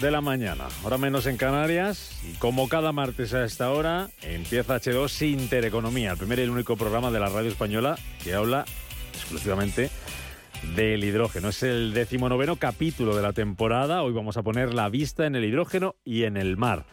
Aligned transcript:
de 0.00 0.10
la 0.10 0.22
mañana, 0.22 0.64
ahora 0.82 0.96
menos 0.96 1.26
en 1.26 1.36
Canarias, 1.36 2.18
y 2.26 2.34
como 2.38 2.68
cada 2.68 2.90
martes 2.90 3.34
a 3.34 3.44
esta 3.44 3.70
hora, 3.70 4.08
empieza 4.22 4.76
H2 4.76 5.28
Intereconomía, 5.28 6.12
el 6.12 6.16
primer 6.16 6.38
y 6.38 6.42
el 6.42 6.50
único 6.50 6.76
programa 6.76 7.10
de 7.10 7.20
la 7.20 7.28
radio 7.28 7.50
española 7.50 7.98
que 8.24 8.34
habla 8.34 8.64
exclusivamente 9.12 9.90
del 10.74 11.04
hidrógeno. 11.04 11.50
Es 11.50 11.62
el 11.62 11.92
decimonoveno 11.92 12.56
capítulo 12.56 13.14
de 13.14 13.22
la 13.22 13.34
temporada, 13.34 14.02
hoy 14.02 14.14
vamos 14.14 14.38
a 14.38 14.42
poner 14.42 14.72
la 14.72 14.88
vista 14.88 15.26
en 15.26 15.36
el 15.36 15.44
hidrógeno 15.44 15.96
y 16.02 16.24
en 16.24 16.38
el 16.38 16.56
mar. 16.56 16.86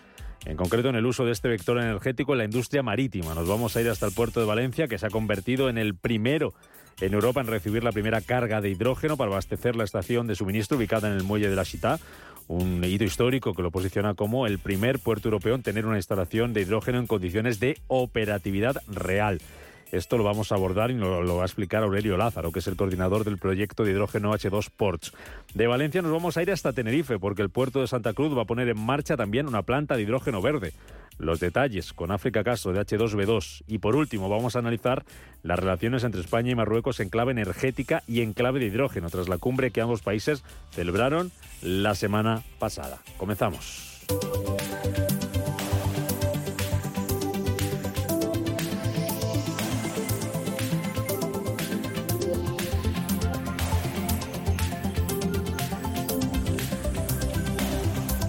En 0.45 0.57
concreto, 0.57 0.89
en 0.89 0.95
el 0.95 1.05
uso 1.05 1.25
de 1.25 1.31
este 1.31 1.47
vector 1.47 1.77
energético 1.77 2.33
en 2.33 2.39
la 2.39 2.45
industria 2.45 2.83
marítima. 2.83 3.33
Nos 3.33 3.47
vamos 3.47 3.75
a 3.75 3.81
ir 3.81 3.89
hasta 3.89 4.05
el 4.05 4.13
puerto 4.13 4.39
de 4.39 4.45
Valencia, 4.45 4.87
que 4.87 4.97
se 4.97 5.05
ha 5.05 5.09
convertido 5.09 5.69
en 5.69 5.77
el 5.77 5.95
primero 5.95 6.53
en 7.01 7.13
Europa 7.13 7.41
en 7.41 7.47
recibir 7.47 7.83
la 7.83 7.91
primera 7.91 8.21
carga 8.21 8.61
de 8.61 8.69
hidrógeno 8.69 9.17
para 9.17 9.31
abastecer 9.31 9.75
la 9.75 9.83
estación 9.83 10.27
de 10.27 10.35
suministro 10.35 10.77
ubicada 10.77 11.09
en 11.09 11.15
el 11.15 11.23
muelle 11.23 11.49
de 11.49 11.55
la 11.55 11.65
Chita, 11.65 11.99
un 12.47 12.83
hito 12.83 13.03
histórico 13.03 13.53
que 13.53 13.61
lo 13.61 13.71
posiciona 13.71 14.13
como 14.13 14.47
el 14.47 14.59
primer 14.59 14.99
puerto 14.99 15.27
europeo 15.27 15.55
en 15.55 15.63
tener 15.63 15.85
una 15.85 15.97
instalación 15.97 16.53
de 16.53 16.61
hidrógeno 16.61 16.99
en 16.99 17.07
condiciones 17.07 17.59
de 17.59 17.77
operatividad 17.87 18.81
real. 18.87 19.39
Esto 19.91 20.17
lo 20.17 20.23
vamos 20.25 20.51
a 20.51 20.55
abordar 20.55 20.91
y 20.91 20.95
lo, 20.95 21.23
lo, 21.23 21.37
va 21.37 21.43
a 21.43 21.45
explicar 21.45 21.81
Aurelio 21.81 22.17
Lázaro, 22.17 22.51
que 22.51 22.59
es 22.59 22.67
el 22.67 22.75
coordinador 22.75 23.23
del 23.23 23.37
proyecto 23.37 23.85
de 23.85 23.91
hidrógeno 23.91 24.33
H2 24.33 24.69
Ports. 24.75 25.13
De 25.53 25.65
Valencia 25.67 26.01
nos 26.01 26.11
vamos 26.11 26.35
a 26.35 26.41
ir 26.41 26.51
hasta 26.51 26.73
Tenerife, 26.73 27.19
porque 27.19 27.41
el 27.41 27.49
puerto 27.49 27.79
de 27.79 27.87
Santa 27.87 28.13
Cruz 28.13 28.35
va 28.37 28.41
a 28.41 28.45
poner 28.45 28.67
en 28.67 28.79
marcha 28.79 29.15
también 29.15 29.47
una 29.47 29.61
planta 29.61 29.95
de 29.95 30.01
hidrógeno 30.01 30.41
verde 30.41 30.73
los 31.17 31.39
detalles 31.39 31.93
con 31.93 32.11
África 32.11 32.43
Caso 32.43 32.73
de 32.73 32.81
H2B2 32.81 33.63
y 33.67 33.79
por 33.79 33.95
último 33.95 34.29
vamos 34.29 34.55
a 34.55 34.59
analizar 34.59 35.05
las 35.43 35.59
relaciones 35.59 36.03
entre 36.03 36.21
España 36.21 36.51
y 36.51 36.55
Marruecos 36.55 36.99
en 36.99 37.09
clave 37.09 37.31
energética 37.31 38.03
y 38.07 38.21
en 38.21 38.33
clave 38.33 38.59
de 38.59 38.67
hidrógeno 38.67 39.09
tras 39.09 39.29
la 39.29 39.37
cumbre 39.37 39.71
que 39.71 39.81
ambos 39.81 40.01
países 40.01 40.43
celebraron 40.71 41.31
la 41.61 41.95
semana 41.95 42.43
pasada. 42.59 42.99
Comenzamos. 43.17 44.05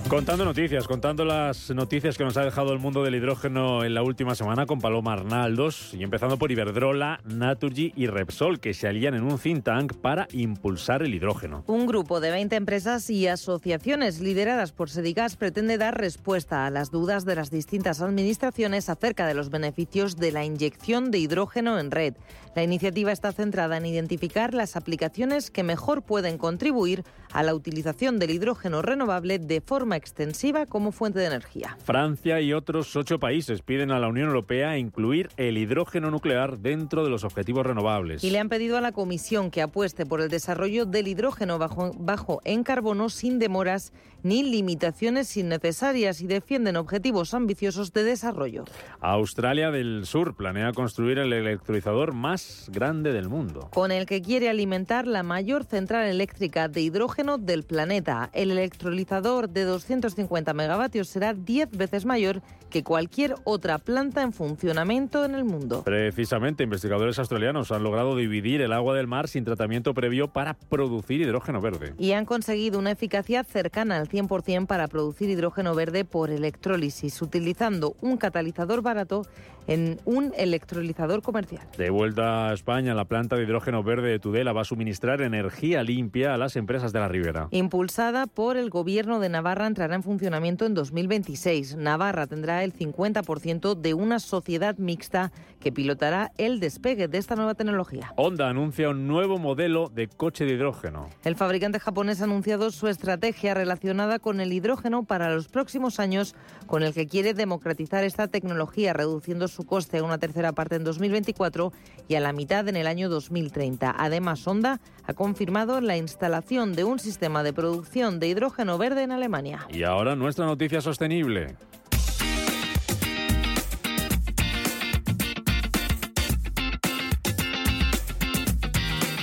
Contando 0.08 0.46
noticias, 0.46 0.88
contando 0.88 1.26
las 1.26 1.68
noticias 1.68 2.16
que 2.16 2.24
nos 2.24 2.34
ha 2.38 2.42
dejado 2.42 2.72
el 2.72 2.78
mundo 2.78 3.04
del 3.04 3.14
hidrógeno 3.14 3.84
en 3.84 3.92
la 3.92 4.02
última 4.02 4.34
semana 4.34 4.64
con 4.64 4.80
Paloma 4.80 5.12
Arnaldos 5.12 5.92
y 5.92 6.02
empezando 6.02 6.38
por 6.38 6.50
Iberdrola, 6.50 7.20
Naturgy 7.24 7.92
y 7.94 8.06
Repsol 8.06 8.58
que 8.58 8.72
se 8.72 8.88
alían 8.88 9.12
en 9.14 9.24
un 9.24 9.38
think 9.38 9.64
tank 9.64 9.92
para 9.96 10.26
impulsar 10.32 11.02
el 11.02 11.14
hidrógeno. 11.14 11.62
Un 11.66 11.86
grupo 11.86 12.20
de 12.20 12.30
20 12.30 12.56
empresas 12.56 13.10
y 13.10 13.26
asociaciones 13.26 14.20
lideradas 14.20 14.72
por 14.72 14.88
Sedigas 14.88 15.36
pretende 15.36 15.76
dar 15.76 16.00
respuesta 16.00 16.64
a 16.64 16.70
las 16.70 16.90
dudas 16.90 17.26
de 17.26 17.34
las 17.34 17.50
distintas 17.50 18.00
administraciones 18.00 18.88
acerca 18.88 19.26
de 19.26 19.34
los 19.34 19.50
beneficios 19.50 20.16
de 20.16 20.32
la 20.32 20.42
inyección 20.42 21.10
de 21.10 21.18
hidrógeno 21.18 21.78
en 21.78 21.90
red. 21.90 22.14
La 22.56 22.62
iniciativa 22.62 23.12
está 23.12 23.30
centrada 23.32 23.76
en 23.76 23.84
identificar 23.84 24.54
las 24.54 24.74
aplicaciones 24.74 25.50
que 25.50 25.62
mejor 25.62 26.02
pueden 26.02 26.38
contribuir 26.38 27.04
a 27.32 27.42
la 27.42 27.54
utilización 27.54 28.18
del 28.18 28.30
hidrógeno 28.30 28.80
renovable 28.80 29.38
de 29.38 29.60
forma 29.60 29.97
extensiva 29.98 30.64
como 30.64 30.92
fuente 30.92 31.18
de 31.18 31.26
energía. 31.26 31.76
Francia 31.84 32.40
y 32.40 32.54
otros 32.54 32.96
ocho 32.96 33.18
países 33.18 33.60
piden 33.60 33.90
a 33.90 33.98
la 33.98 34.08
Unión 34.08 34.28
Europea 34.28 34.78
incluir 34.78 35.28
el 35.36 35.58
hidrógeno 35.58 36.10
nuclear 36.10 36.58
dentro 36.58 37.04
de 37.04 37.10
los 37.10 37.24
objetivos 37.24 37.66
renovables. 37.66 38.24
Y 38.24 38.30
le 38.30 38.38
han 38.38 38.48
pedido 38.48 38.78
a 38.78 38.80
la 38.80 38.92
Comisión 38.92 39.50
que 39.50 39.60
apueste 39.60 40.06
por 40.06 40.20
el 40.20 40.30
desarrollo 40.30 40.86
del 40.86 41.08
hidrógeno 41.08 41.58
bajo, 41.58 41.92
bajo 41.98 42.40
en 42.44 42.64
carbono 42.64 43.10
sin 43.10 43.38
demoras 43.38 43.92
ni 44.22 44.42
limitaciones 44.42 45.36
innecesarias 45.36 46.20
y 46.20 46.26
defienden 46.26 46.76
objetivos 46.76 47.34
ambiciosos 47.34 47.92
de 47.92 48.04
desarrollo. 48.04 48.64
Australia 49.00 49.70
del 49.70 50.06
Sur 50.06 50.36
planea 50.36 50.72
construir 50.72 51.18
el 51.18 51.32
electrolizador 51.32 52.14
más 52.14 52.68
grande 52.72 53.12
del 53.12 53.28
mundo. 53.28 53.68
Con 53.72 53.92
el 53.92 54.06
que 54.06 54.22
quiere 54.22 54.48
alimentar 54.48 55.06
la 55.06 55.22
mayor 55.22 55.64
central 55.64 56.06
eléctrica 56.06 56.68
de 56.68 56.80
hidrógeno 56.80 57.38
del 57.38 57.64
planeta. 57.64 58.30
El 58.32 58.50
electrolizador 58.50 59.48
de 59.48 59.64
250 59.88 60.52
megavatios 60.52 61.08
será 61.08 61.32
10 61.32 61.70
veces 61.70 62.04
mayor 62.04 62.42
que 62.68 62.84
cualquier 62.84 63.34
otra 63.44 63.78
planta 63.78 64.22
en 64.22 64.32
funcionamiento 64.32 65.24
en 65.24 65.34
el 65.34 65.44
mundo. 65.44 65.82
Precisamente, 65.84 66.62
investigadores 66.62 67.18
australianos 67.18 67.72
han 67.72 67.82
logrado 67.82 68.14
dividir 68.16 68.60
el 68.60 68.72
agua 68.72 68.94
del 68.94 69.06
mar 69.06 69.28
sin 69.28 69.44
tratamiento 69.44 69.94
previo 69.94 70.28
para 70.28 70.54
producir 70.54 71.22
hidrógeno 71.22 71.60
verde. 71.60 71.94
Y 71.98 72.12
han 72.12 72.26
conseguido 72.26 72.78
una 72.78 72.90
eficacia 72.90 73.42
cercana 73.44 73.96
al 73.96 74.08
100% 74.08 74.66
para 74.66 74.88
producir 74.88 75.30
hidrógeno 75.30 75.74
verde 75.74 76.04
por 76.04 76.30
electrólisis, 76.30 77.20
utilizando 77.22 77.96
un 78.02 78.18
catalizador 78.18 78.82
barato 78.82 79.22
en 79.66 80.00
un 80.04 80.32
electrolizador 80.36 81.22
comercial. 81.22 81.62
De 81.76 81.90
vuelta 81.90 82.48
a 82.48 82.54
España, 82.54 82.94
la 82.94 83.04
planta 83.04 83.36
de 83.36 83.44
hidrógeno 83.44 83.82
verde 83.82 84.08
de 84.08 84.18
Tudela 84.18 84.52
va 84.52 84.62
a 84.62 84.64
suministrar 84.64 85.20
energía 85.20 85.82
limpia 85.82 86.34
a 86.34 86.38
las 86.38 86.56
empresas 86.56 86.92
de 86.92 87.00
la 87.00 87.08
Ribera. 87.08 87.48
Impulsada 87.50 88.26
por 88.26 88.56
el 88.56 88.70
gobierno 88.70 89.20
de 89.20 89.28
Navarra, 89.28 89.66
entrará 89.78 89.94
en 89.94 90.02
funcionamiento 90.02 90.66
en 90.66 90.74
2026. 90.74 91.76
Navarra 91.76 92.26
tendrá 92.26 92.64
el 92.64 92.74
50% 92.74 93.76
de 93.76 93.94
una 93.94 94.18
sociedad 94.18 94.76
mixta 94.76 95.30
que 95.60 95.70
pilotará 95.70 96.32
el 96.36 96.58
despegue 96.58 97.06
de 97.06 97.18
esta 97.18 97.36
nueva 97.36 97.54
tecnología. 97.54 98.12
Honda 98.16 98.48
anuncia 98.48 98.90
un 98.90 99.06
nuevo 99.06 99.38
modelo 99.38 99.88
de 99.88 100.08
coche 100.08 100.44
de 100.44 100.54
hidrógeno. 100.54 101.08
El 101.22 101.36
fabricante 101.36 101.78
japonés 101.78 102.20
ha 102.20 102.24
anunciado 102.24 102.72
su 102.72 102.88
estrategia 102.88 103.54
relacionada 103.54 104.18
con 104.18 104.40
el 104.40 104.52
hidrógeno 104.52 105.04
para 105.04 105.32
los 105.32 105.46
próximos 105.46 106.00
años, 106.00 106.34
con 106.66 106.82
el 106.82 106.92
que 106.92 107.06
quiere 107.06 107.32
democratizar 107.32 108.02
esta 108.02 108.26
tecnología, 108.26 108.94
reduciendo 108.94 109.46
su 109.46 109.64
coste 109.64 109.98
a 109.98 110.02
una 110.02 110.18
tercera 110.18 110.50
parte 110.50 110.74
en 110.74 110.82
2024 110.82 111.72
y 112.08 112.14
a 112.14 112.20
la 112.20 112.32
mitad 112.32 112.66
en 112.68 112.76
el 112.76 112.86
año 112.86 113.08
2030. 113.08 113.94
Además, 113.96 114.46
Honda 114.46 114.80
ha 115.04 115.14
confirmado 115.14 115.80
la 115.80 115.96
instalación 115.96 116.72
de 116.72 116.84
un 116.84 116.98
sistema 116.98 117.42
de 117.42 117.52
producción 117.52 118.18
de 118.18 118.28
hidrógeno 118.28 118.78
verde 118.78 119.02
en 119.02 119.12
Alemania. 119.12 119.66
Y 119.70 119.84
ahora 119.84 120.16
nuestra 120.16 120.46
noticia 120.46 120.80
sostenible. 120.80 121.54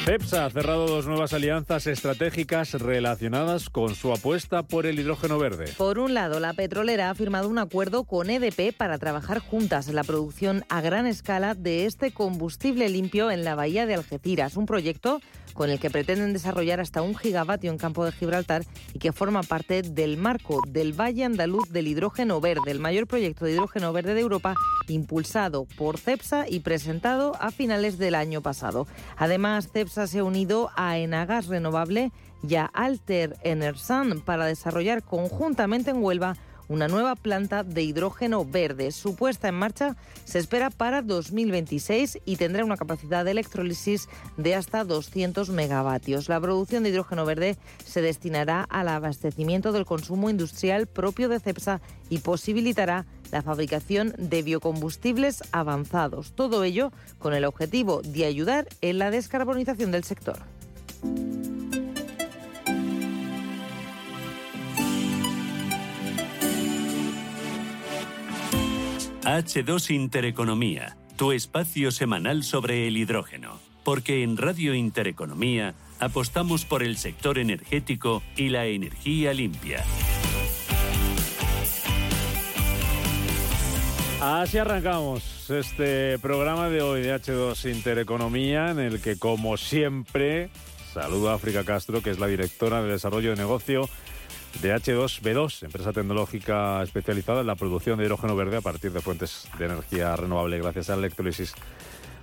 CEPSA 0.05 0.45
ha 0.45 0.49
cerrado 0.51 0.85
dos 0.85 1.07
nuevas 1.07 1.33
alianzas 1.33 1.87
estratégicas 1.87 2.73
relacionadas 2.73 3.71
con 3.71 3.95
su 3.95 4.13
apuesta 4.13 4.61
por 4.61 4.85
el 4.85 4.99
hidrógeno 4.99 5.39
verde. 5.39 5.65
Por 5.79 5.97
un 5.97 6.13
lado, 6.13 6.39
la 6.39 6.53
petrolera 6.53 7.09
ha 7.09 7.15
firmado 7.15 7.49
un 7.49 7.57
acuerdo 7.57 8.03
con 8.03 8.29
EDP 8.29 8.71
para 8.77 8.99
trabajar 8.99 9.39
juntas 9.39 9.87
en 9.87 9.95
la 9.95 10.03
producción 10.03 10.63
a 10.69 10.79
gran 10.81 11.07
escala 11.07 11.55
de 11.55 11.87
este 11.87 12.11
combustible 12.11 12.87
limpio 12.87 13.31
en 13.31 13.43
la 13.43 13.55
bahía 13.55 13.87
de 13.87 13.95
Algeciras, 13.95 14.57
un 14.57 14.67
proyecto 14.67 15.21
con 15.55 15.71
el 15.71 15.79
que 15.79 15.89
pretenden 15.89 16.33
desarrollar 16.33 16.79
hasta 16.79 17.01
un 17.01 17.15
gigavatio 17.15 17.71
en 17.71 17.79
campo 17.79 18.05
de 18.05 18.11
Gibraltar 18.11 18.63
y 18.93 18.99
que 18.99 19.13
forma 19.13 19.41
parte 19.41 19.81
del 19.81 20.17
marco 20.17 20.61
del 20.67 20.93
Valle 20.93 21.23
Andaluz 21.23 21.71
del 21.71 21.87
Hidrógeno 21.87 22.39
Verde, 22.41 22.69
el 22.69 22.79
mayor 22.79 23.07
proyecto 23.07 23.45
de 23.45 23.53
hidrógeno 23.53 23.93
verde 23.93 24.13
de 24.13 24.21
Europa, 24.21 24.53
impulsado 24.87 25.65
por 25.77 25.97
CEPSA 25.97 26.47
y 26.47 26.59
presentado 26.59 27.35
a 27.39 27.51
finales 27.51 27.97
del 27.97 28.15
año 28.15 28.41
pasado. 28.41 28.85
Además, 29.17 29.69
CEPSA 29.71 30.07
se 30.07 30.19
ha 30.19 30.23
unido 30.23 30.69
a 30.75 30.97
Enagas 30.97 31.47
Renovable 31.47 32.11
y 32.47 32.55
a 32.55 32.65
Alter 32.65 33.37
Enersan 33.41 34.21
para 34.21 34.45
desarrollar 34.45 35.03
conjuntamente 35.03 35.91
en 35.91 36.03
Huelva 36.03 36.35
una 36.67 36.87
nueva 36.87 37.15
planta 37.15 37.63
de 37.63 37.83
hidrógeno 37.83 38.45
verde. 38.45 38.91
Su 38.91 39.15
puesta 39.15 39.47
en 39.47 39.55
marcha 39.55 39.95
se 40.23 40.39
espera 40.39 40.69
para 40.69 41.01
2026 41.01 42.19
y 42.25 42.35
tendrá 42.37 42.65
una 42.65 42.77
capacidad 42.77 43.25
de 43.25 43.31
electrólisis 43.31 44.09
de 44.37 44.55
hasta 44.55 44.83
200 44.83 45.49
megavatios. 45.49 46.29
La 46.29 46.39
producción 46.39 46.83
de 46.83 46.89
hidrógeno 46.89 47.25
verde 47.25 47.57
se 47.85 48.01
destinará 48.01 48.63
al 48.63 48.87
abastecimiento 48.87 49.71
del 49.71 49.85
consumo 49.85 50.29
industrial 50.29 50.87
propio 50.87 51.29
de 51.29 51.39
CEPSA 51.39 51.81
y 52.09 52.19
posibilitará 52.19 53.05
la 53.31 53.41
fabricación 53.41 54.13
de 54.17 54.41
biocombustibles 54.41 55.43
avanzados. 55.51 56.33
Todo 56.33 56.63
ello 56.63 56.91
con 57.19 57.33
el 57.33 57.45
objetivo 57.45 58.01
de 58.01 58.25
ayudar 58.25 58.67
en 58.81 58.99
la 58.99 59.11
descarbonización 59.11 59.91
del 59.91 60.03
sector. 60.03 60.37
H2 69.25 69.89
Intereconomía, 69.89 70.97
tu 71.15 71.31
espacio 71.31 71.89
semanal 71.89 72.43
sobre 72.43 72.87
el 72.87 72.95
hidrógeno. 72.95 73.59
Porque 73.83 74.21
en 74.21 74.37
Radio 74.37 74.75
Intereconomía 74.75 75.73
apostamos 75.99 76.63
por 76.63 76.83
el 76.83 76.95
sector 76.95 77.39
energético 77.39 78.21
y 78.35 78.49
la 78.49 78.67
energía 78.67 79.33
limpia. 79.33 79.83
Así 84.21 84.59
arrancamos 84.59 85.49
este 85.49 86.19
programa 86.19 86.69
de 86.69 86.83
hoy 86.83 87.01
de 87.01 87.15
H2 87.15 87.71
Intereconomía, 87.75 88.69
en 88.69 88.79
el 88.79 89.01
que, 89.01 89.17
como 89.17 89.57
siempre, 89.57 90.51
saludo 90.93 91.31
a 91.31 91.33
África 91.33 91.63
Castro, 91.63 92.03
que 92.03 92.11
es 92.11 92.19
la 92.19 92.27
directora 92.27 92.83
de 92.83 92.91
desarrollo 92.91 93.31
de 93.31 93.37
negocio 93.37 93.89
de 94.61 94.75
H2B2, 94.75 95.63
empresa 95.63 95.91
tecnológica 95.91 96.81
especializada 96.83 97.41
en 97.41 97.47
la 97.47 97.55
producción 97.55 97.97
de 97.97 98.05
hidrógeno 98.05 98.35
verde 98.35 98.57
a 98.57 98.61
partir 98.61 98.91
de 98.91 99.01
fuentes 99.01 99.47
de 99.57 99.65
energía 99.65 100.15
renovable 100.15 100.57
gracias 100.59 100.89
a 100.89 100.93
la 100.93 100.99
electrólisis 100.99 101.53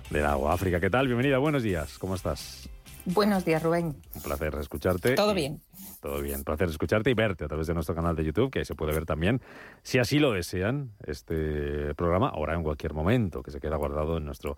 del 0.09 0.25
agua. 0.25 0.53
África, 0.53 0.79
¿qué 0.79 0.89
tal? 0.89 1.07
Bienvenida, 1.07 1.37
buenos 1.37 1.63
días, 1.63 1.97
¿cómo 1.99 2.15
estás? 2.15 2.69
Buenos 3.05 3.43
días, 3.43 3.61
Rubén. 3.61 3.95
Un 4.15 4.21
placer 4.21 4.55
escucharte. 4.55 5.15
Todo 5.15 5.33
bien. 5.33 5.61
Todo 6.01 6.21
bien, 6.21 6.37
un 6.37 6.43
placer 6.43 6.69
escucharte 6.69 7.09
y 7.09 7.13
verte 7.13 7.43
a 7.43 7.47
través 7.47 7.67
de 7.67 7.73
nuestro 7.73 7.93
canal 7.95 8.15
de 8.15 8.23
YouTube, 8.23 8.49
que 8.49 8.59
ahí 8.59 8.65
se 8.65 8.75
puede 8.75 8.93
ver 8.93 9.05
también, 9.05 9.41
si 9.81 9.99
así 9.99 10.19
lo 10.19 10.31
desean, 10.31 10.91
este 11.05 11.93
programa, 11.95 12.29
ahora 12.29 12.55
en 12.55 12.63
cualquier 12.63 12.93
momento, 12.93 13.43
que 13.43 13.51
se 13.51 13.59
queda 13.59 13.75
guardado 13.75 14.17
en 14.17 14.25
nuestro, 14.25 14.57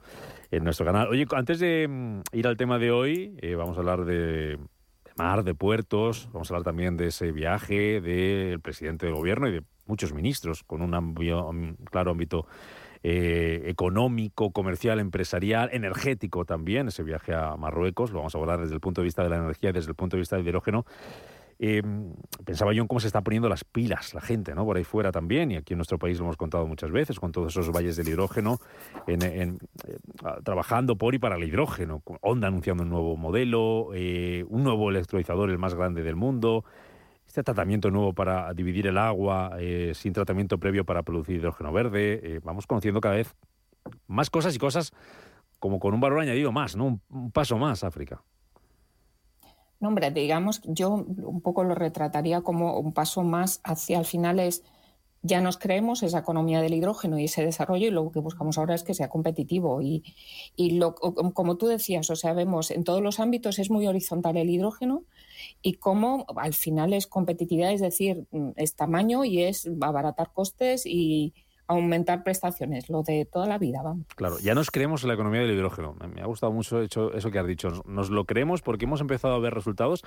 en 0.51 0.63
nuestro 0.63 0.85
canal. 0.85 1.07
Oye, 1.07 1.25
antes 1.35 1.59
de 1.59 1.87
mm, 1.87 2.21
ir 2.33 2.47
al 2.47 2.57
tema 2.57 2.77
de 2.77 2.91
hoy, 2.91 3.37
eh, 3.41 3.55
vamos 3.55 3.77
a 3.77 3.79
hablar 3.79 4.05
de 4.05 4.59
mar, 5.15 5.43
de 5.43 5.55
puertos. 5.55 6.29
Vamos 6.33 6.51
a 6.51 6.53
hablar 6.53 6.65
también 6.65 6.97
de 6.97 7.07
ese 7.07 7.31
viaje 7.31 8.01
del 8.01 8.59
presidente 8.59 9.05
del 9.05 9.15
gobierno 9.15 9.47
y 9.47 9.53
de 9.53 9.63
muchos 9.85 10.13
ministros 10.13 10.63
con 10.63 10.81
un, 10.81 11.77
claro 11.89 12.11
ámbito 12.11 12.47
eh, 13.03 13.63
económico, 13.67 14.51
comercial, 14.51 14.99
empresarial, 14.99 15.69
energético 15.71 16.43
también, 16.43 16.87
ese 16.87 17.03
viaje 17.03 17.33
a 17.33 17.55
Marruecos. 17.55 18.11
Lo 18.11 18.19
vamos 18.19 18.35
a 18.35 18.37
abordar 18.37 18.59
desde 18.59 18.73
el 18.73 18.81
punto 18.81 19.01
de 19.01 19.05
vista 19.05 19.23
de 19.23 19.29
la 19.29 19.37
energía 19.37 19.69
y 19.69 19.73
desde 19.73 19.89
el 19.89 19.95
punto 19.95 20.17
de 20.17 20.21
vista 20.21 20.35
del 20.35 20.47
hidrógeno. 20.47 20.85
Eh, 21.57 21.81
pensaba 22.43 22.73
yo 22.73 22.81
en 22.81 22.87
cómo 22.87 22.99
se 22.99 23.07
está 23.07 23.21
poniendo 23.21 23.47
las 23.47 23.63
pilas 23.63 24.13
la 24.13 24.21
gente, 24.21 24.53
¿no? 24.53 24.65
Por 24.65 24.77
ahí 24.77 24.83
fuera 24.83 25.11
también, 25.11 25.51
y 25.51 25.55
aquí 25.55 25.73
en 25.73 25.77
nuestro 25.77 25.97
país 25.97 26.17
lo 26.17 26.25
hemos 26.25 26.37
contado 26.37 26.67
muchas 26.67 26.91
veces, 26.91 27.19
con 27.19 27.31
todos 27.31 27.53
esos 27.53 27.71
valles 27.71 27.95
del 27.95 28.09
hidrógeno, 28.09 28.59
en, 29.07 29.21
eh, 29.23 29.57
trabajando 30.43 30.97
por 30.97 31.15
y 31.15 31.19
para 31.19 31.37
el 31.37 31.43
hidrógeno. 31.43 32.01
Honda 32.21 32.47
anunciando 32.47 32.83
un 32.83 32.89
nuevo 32.89 33.15
modelo, 33.15 33.89
eh, 33.93 34.43
un 34.49 34.63
nuevo 34.63 34.89
electrolizador, 34.89 35.49
el 35.49 35.57
más 35.57 35.75
grande 35.75 36.03
del 36.03 36.15
mundo, 36.15 36.65
este 37.25 37.43
tratamiento 37.43 37.89
nuevo 37.89 38.13
para 38.13 38.53
dividir 38.53 38.87
el 38.87 38.97
agua 38.97 39.57
sin 39.93 40.13
tratamiento 40.13 40.57
previo 40.57 40.85
para 40.85 41.03
producir 41.03 41.37
hidrógeno 41.37 41.73
verde. 41.73 42.39
vamos 42.43 42.65
conociendo 42.65 43.01
cada 43.01 43.15
vez 43.15 43.35
más 44.07 44.29
cosas 44.29 44.55
y 44.55 44.59
cosas 44.59 44.93
como 45.59 45.79
con 45.79 45.93
un 45.93 45.99
valor 45.99 46.19
añadido 46.19 46.51
más, 46.51 46.75
¿no? 46.75 47.01
un 47.09 47.31
paso 47.31 47.57
más, 47.57 47.83
África. 47.83 48.21
No, 49.85 49.89
hombre, 49.89 50.09
digamos, 50.09 50.61
yo 50.63 50.95
un 50.95 51.41
poco 51.41 51.63
lo 51.63 51.75
retrataría 51.75 52.41
como 52.41 52.79
un 52.79 52.91
paso 52.91 53.21
más 53.21 53.61
hacia 53.63 53.99
el 53.99 54.05
final 54.05 54.39
es 54.39 54.63
ya 55.21 55.41
nos 55.41 55.59
creemos 55.59 56.01
esa 56.01 56.17
economía 56.17 56.59
del 56.59 56.73
hidrógeno 56.73 57.19
y 57.19 57.25
ese 57.25 57.45
desarrollo 57.45 57.85
y 57.85 57.91
lo 57.91 58.11
que 58.11 58.19
buscamos 58.19 58.57
ahora 58.57 58.73
es 58.73 58.81
que 58.81 58.95
sea 58.95 59.09
competitivo. 59.09 59.83
Y, 59.83 60.03
y 60.55 60.71
lo, 60.71 60.95
como 60.95 61.57
tú 61.57 61.67
decías, 61.67 62.09
o 62.09 62.15
sea, 62.15 62.33
vemos 62.33 62.71
en 62.71 62.83
todos 62.83 63.03
los 63.03 63.19
ámbitos 63.19 63.59
es 63.59 63.69
muy 63.69 63.85
horizontal 63.85 64.37
el 64.37 64.49
hidrógeno 64.49 65.03
y 65.61 65.73
cómo 65.73 66.25
al 66.35 66.55
final 66.55 66.91
es 66.91 67.05
competitividad, 67.05 67.71
es 67.71 67.81
decir, 67.81 68.25
es 68.55 68.75
tamaño 68.75 69.23
y 69.23 69.43
es 69.43 69.69
abaratar 69.81 70.33
costes 70.33 70.87
y, 70.87 71.35
aumentar 71.67 72.23
prestaciones, 72.23 72.89
lo 72.89 73.01
de 73.03 73.25
toda 73.25 73.47
la 73.47 73.57
vida, 73.57 73.81
vamos. 73.83 74.05
Claro, 74.15 74.37
ya 74.39 74.53
nos 74.53 74.69
creemos 74.71 75.03
en 75.03 75.09
la 75.09 75.15
economía 75.15 75.41
del 75.41 75.51
hidrógeno. 75.51 75.95
Me 76.13 76.21
ha 76.21 76.25
gustado 76.25 76.51
mucho 76.51 76.81
eso 76.81 77.31
que 77.31 77.39
has 77.39 77.47
dicho. 77.47 77.83
Nos 77.85 78.09
lo 78.09 78.25
creemos 78.25 78.61
porque 78.61 78.85
hemos 78.85 79.01
empezado 79.01 79.33
a 79.33 79.39
ver 79.39 79.53
resultados 79.53 80.03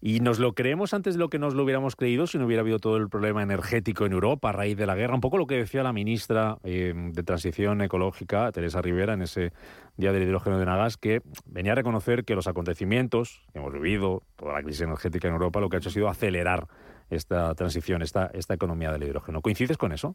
y 0.00 0.20
nos 0.20 0.38
lo 0.38 0.54
creemos 0.54 0.92
antes 0.94 1.14
de 1.14 1.20
lo 1.20 1.30
que 1.30 1.38
nos 1.38 1.54
lo 1.54 1.64
hubiéramos 1.64 1.96
creído 1.96 2.26
si 2.26 2.38
no 2.38 2.46
hubiera 2.46 2.60
habido 2.60 2.78
todo 2.78 2.96
el 2.96 3.08
problema 3.08 3.42
energético 3.42 4.04
en 4.06 4.12
Europa 4.12 4.50
a 4.50 4.52
raíz 4.52 4.76
de 4.76 4.86
la 4.86 4.94
guerra. 4.94 5.14
Un 5.14 5.20
poco 5.20 5.38
lo 5.38 5.46
que 5.46 5.56
decía 5.56 5.82
la 5.82 5.92
ministra 5.92 6.58
eh, 6.64 6.92
de 6.94 7.22
Transición 7.22 7.80
Ecológica, 7.80 8.52
Teresa 8.52 8.82
Rivera, 8.82 9.14
en 9.14 9.22
ese 9.22 9.52
Día 9.96 10.12
del 10.12 10.22
Hidrógeno 10.22 10.58
de 10.58 10.66
Nagas, 10.66 10.96
que 10.96 11.22
venía 11.46 11.72
a 11.72 11.74
reconocer 11.74 12.24
que 12.24 12.34
los 12.34 12.46
acontecimientos 12.46 13.42
que 13.52 13.58
hemos 13.58 13.72
vivido, 13.72 14.22
toda 14.36 14.54
la 14.54 14.62
crisis 14.62 14.82
energética 14.82 15.28
en 15.28 15.34
Europa, 15.34 15.60
lo 15.60 15.68
que 15.68 15.76
ha 15.76 15.78
hecho 15.78 15.88
ha 15.88 15.92
sido 15.92 16.08
acelerar 16.08 16.68
esta 17.10 17.54
transición, 17.54 18.02
esta 18.02 18.54
economía 18.54 18.92
del 18.92 19.02
hidrógeno. 19.02 19.42
¿Coincides 19.42 19.76
con 19.76 19.92
eso? 19.92 20.14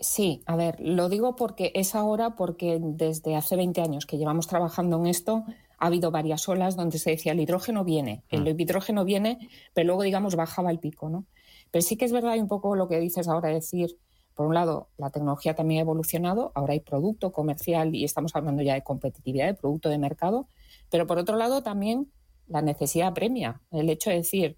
Sí, 0.00 0.42
a 0.46 0.56
ver, 0.56 0.76
lo 0.80 1.10
digo 1.10 1.36
porque 1.36 1.72
es 1.74 1.94
ahora 1.94 2.34
porque 2.34 2.78
desde 2.80 3.36
hace 3.36 3.54
20 3.56 3.82
años 3.82 4.06
que 4.06 4.16
llevamos 4.16 4.46
trabajando 4.46 4.96
en 4.96 5.06
esto, 5.06 5.44
ha 5.78 5.86
habido 5.86 6.10
varias 6.10 6.48
olas 6.48 6.74
donde 6.74 6.98
se 6.98 7.10
decía 7.10 7.32
el 7.32 7.40
hidrógeno 7.40 7.84
viene, 7.84 8.24
el 8.30 8.42
mm. 8.42 8.60
hidrógeno 8.60 9.04
viene, 9.04 9.38
pero 9.74 9.88
luego, 9.88 10.02
digamos, 10.02 10.36
bajaba 10.36 10.70
el 10.70 10.78
pico, 10.78 11.10
¿no? 11.10 11.26
Pero 11.70 11.82
sí 11.82 11.96
que 11.96 12.06
es 12.06 12.12
verdad 12.12 12.38
un 12.38 12.48
poco 12.48 12.76
lo 12.76 12.88
que 12.88 12.98
dices 12.98 13.28
ahora, 13.28 13.50
decir, 13.50 13.98
por 14.34 14.46
un 14.46 14.54
lado, 14.54 14.88
la 14.96 15.10
tecnología 15.10 15.54
también 15.54 15.80
ha 15.80 15.82
evolucionado, 15.82 16.50
ahora 16.54 16.72
hay 16.72 16.80
producto 16.80 17.30
comercial 17.30 17.94
y 17.94 18.04
estamos 18.04 18.34
hablando 18.34 18.62
ya 18.62 18.74
de 18.74 18.82
competitividad, 18.82 19.46
de 19.46 19.54
producto 19.54 19.90
de 19.90 19.98
mercado, 19.98 20.48
pero 20.90 21.06
por 21.06 21.18
otro 21.18 21.36
lado 21.36 21.62
también 21.62 22.10
la 22.46 22.62
necesidad 22.62 23.12
premia, 23.12 23.60
el 23.70 23.90
hecho 23.90 24.08
de 24.08 24.16
decir 24.16 24.56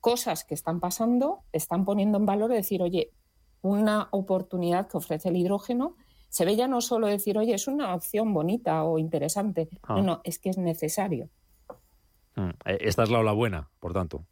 cosas 0.00 0.44
que 0.44 0.54
están 0.54 0.80
pasando, 0.80 1.42
están 1.52 1.84
poniendo 1.84 2.18
en 2.18 2.26
valor, 2.26 2.50
de 2.50 2.56
decir, 2.56 2.82
oye, 2.82 3.10
una 3.66 4.08
oportunidad 4.10 4.88
que 4.88 4.96
ofrece 4.96 5.28
el 5.28 5.36
hidrógeno, 5.36 5.96
se 6.28 6.44
ve 6.44 6.56
ya 6.56 6.68
no 6.68 6.80
solo 6.80 7.06
decir, 7.06 7.38
oye, 7.38 7.54
es 7.54 7.66
una 7.68 7.94
opción 7.94 8.32
bonita 8.32 8.82
o 8.84 8.98
interesante, 8.98 9.68
ah. 9.82 9.94
no, 9.96 10.02
no, 10.02 10.20
es 10.24 10.38
que 10.38 10.50
es 10.50 10.58
necesario. 10.58 11.28
Mm, 12.34 12.50
eh, 12.66 12.78
esta 12.80 13.02
es 13.02 13.10
la 13.10 13.20
ola 13.20 13.32
buena, 13.32 13.70
por 13.80 13.92
tanto. 13.92 14.24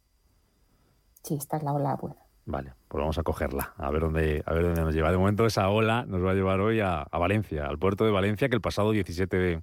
Sí, 1.23 1.35
esta 1.35 1.57
es 1.57 1.63
la 1.63 1.73
ola 1.73 1.95
buena. 1.95 2.17
Vale, 2.45 2.73
pues 2.87 2.99
vamos 2.99 3.17
a 3.17 3.23
cogerla, 3.23 3.73
a 3.77 3.89
ver 3.89 4.03
dónde, 4.03 4.43
a 4.45 4.53
ver 4.53 4.63
dónde 4.63 4.81
nos 4.81 4.93
lleva. 4.93 5.09
De 5.09 5.17
momento 5.17 5.47
esa 5.47 5.67
ola 5.69 6.05
nos 6.05 6.23
va 6.23 6.31
a 6.31 6.33
llevar 6.35 6.59
hoy 6.59 6.79
a, 6.79 7.07
Valencia, 7.11 7.65
al 7.65 7.79
puerto 7.79 8.05
de 8.05 8.11
Valencia, 8.11 8.49
que 8.49 8.55
el 8.55 8.61
pasado 8.61 8.91
17 8.91 9.35
de, 9.35 9.61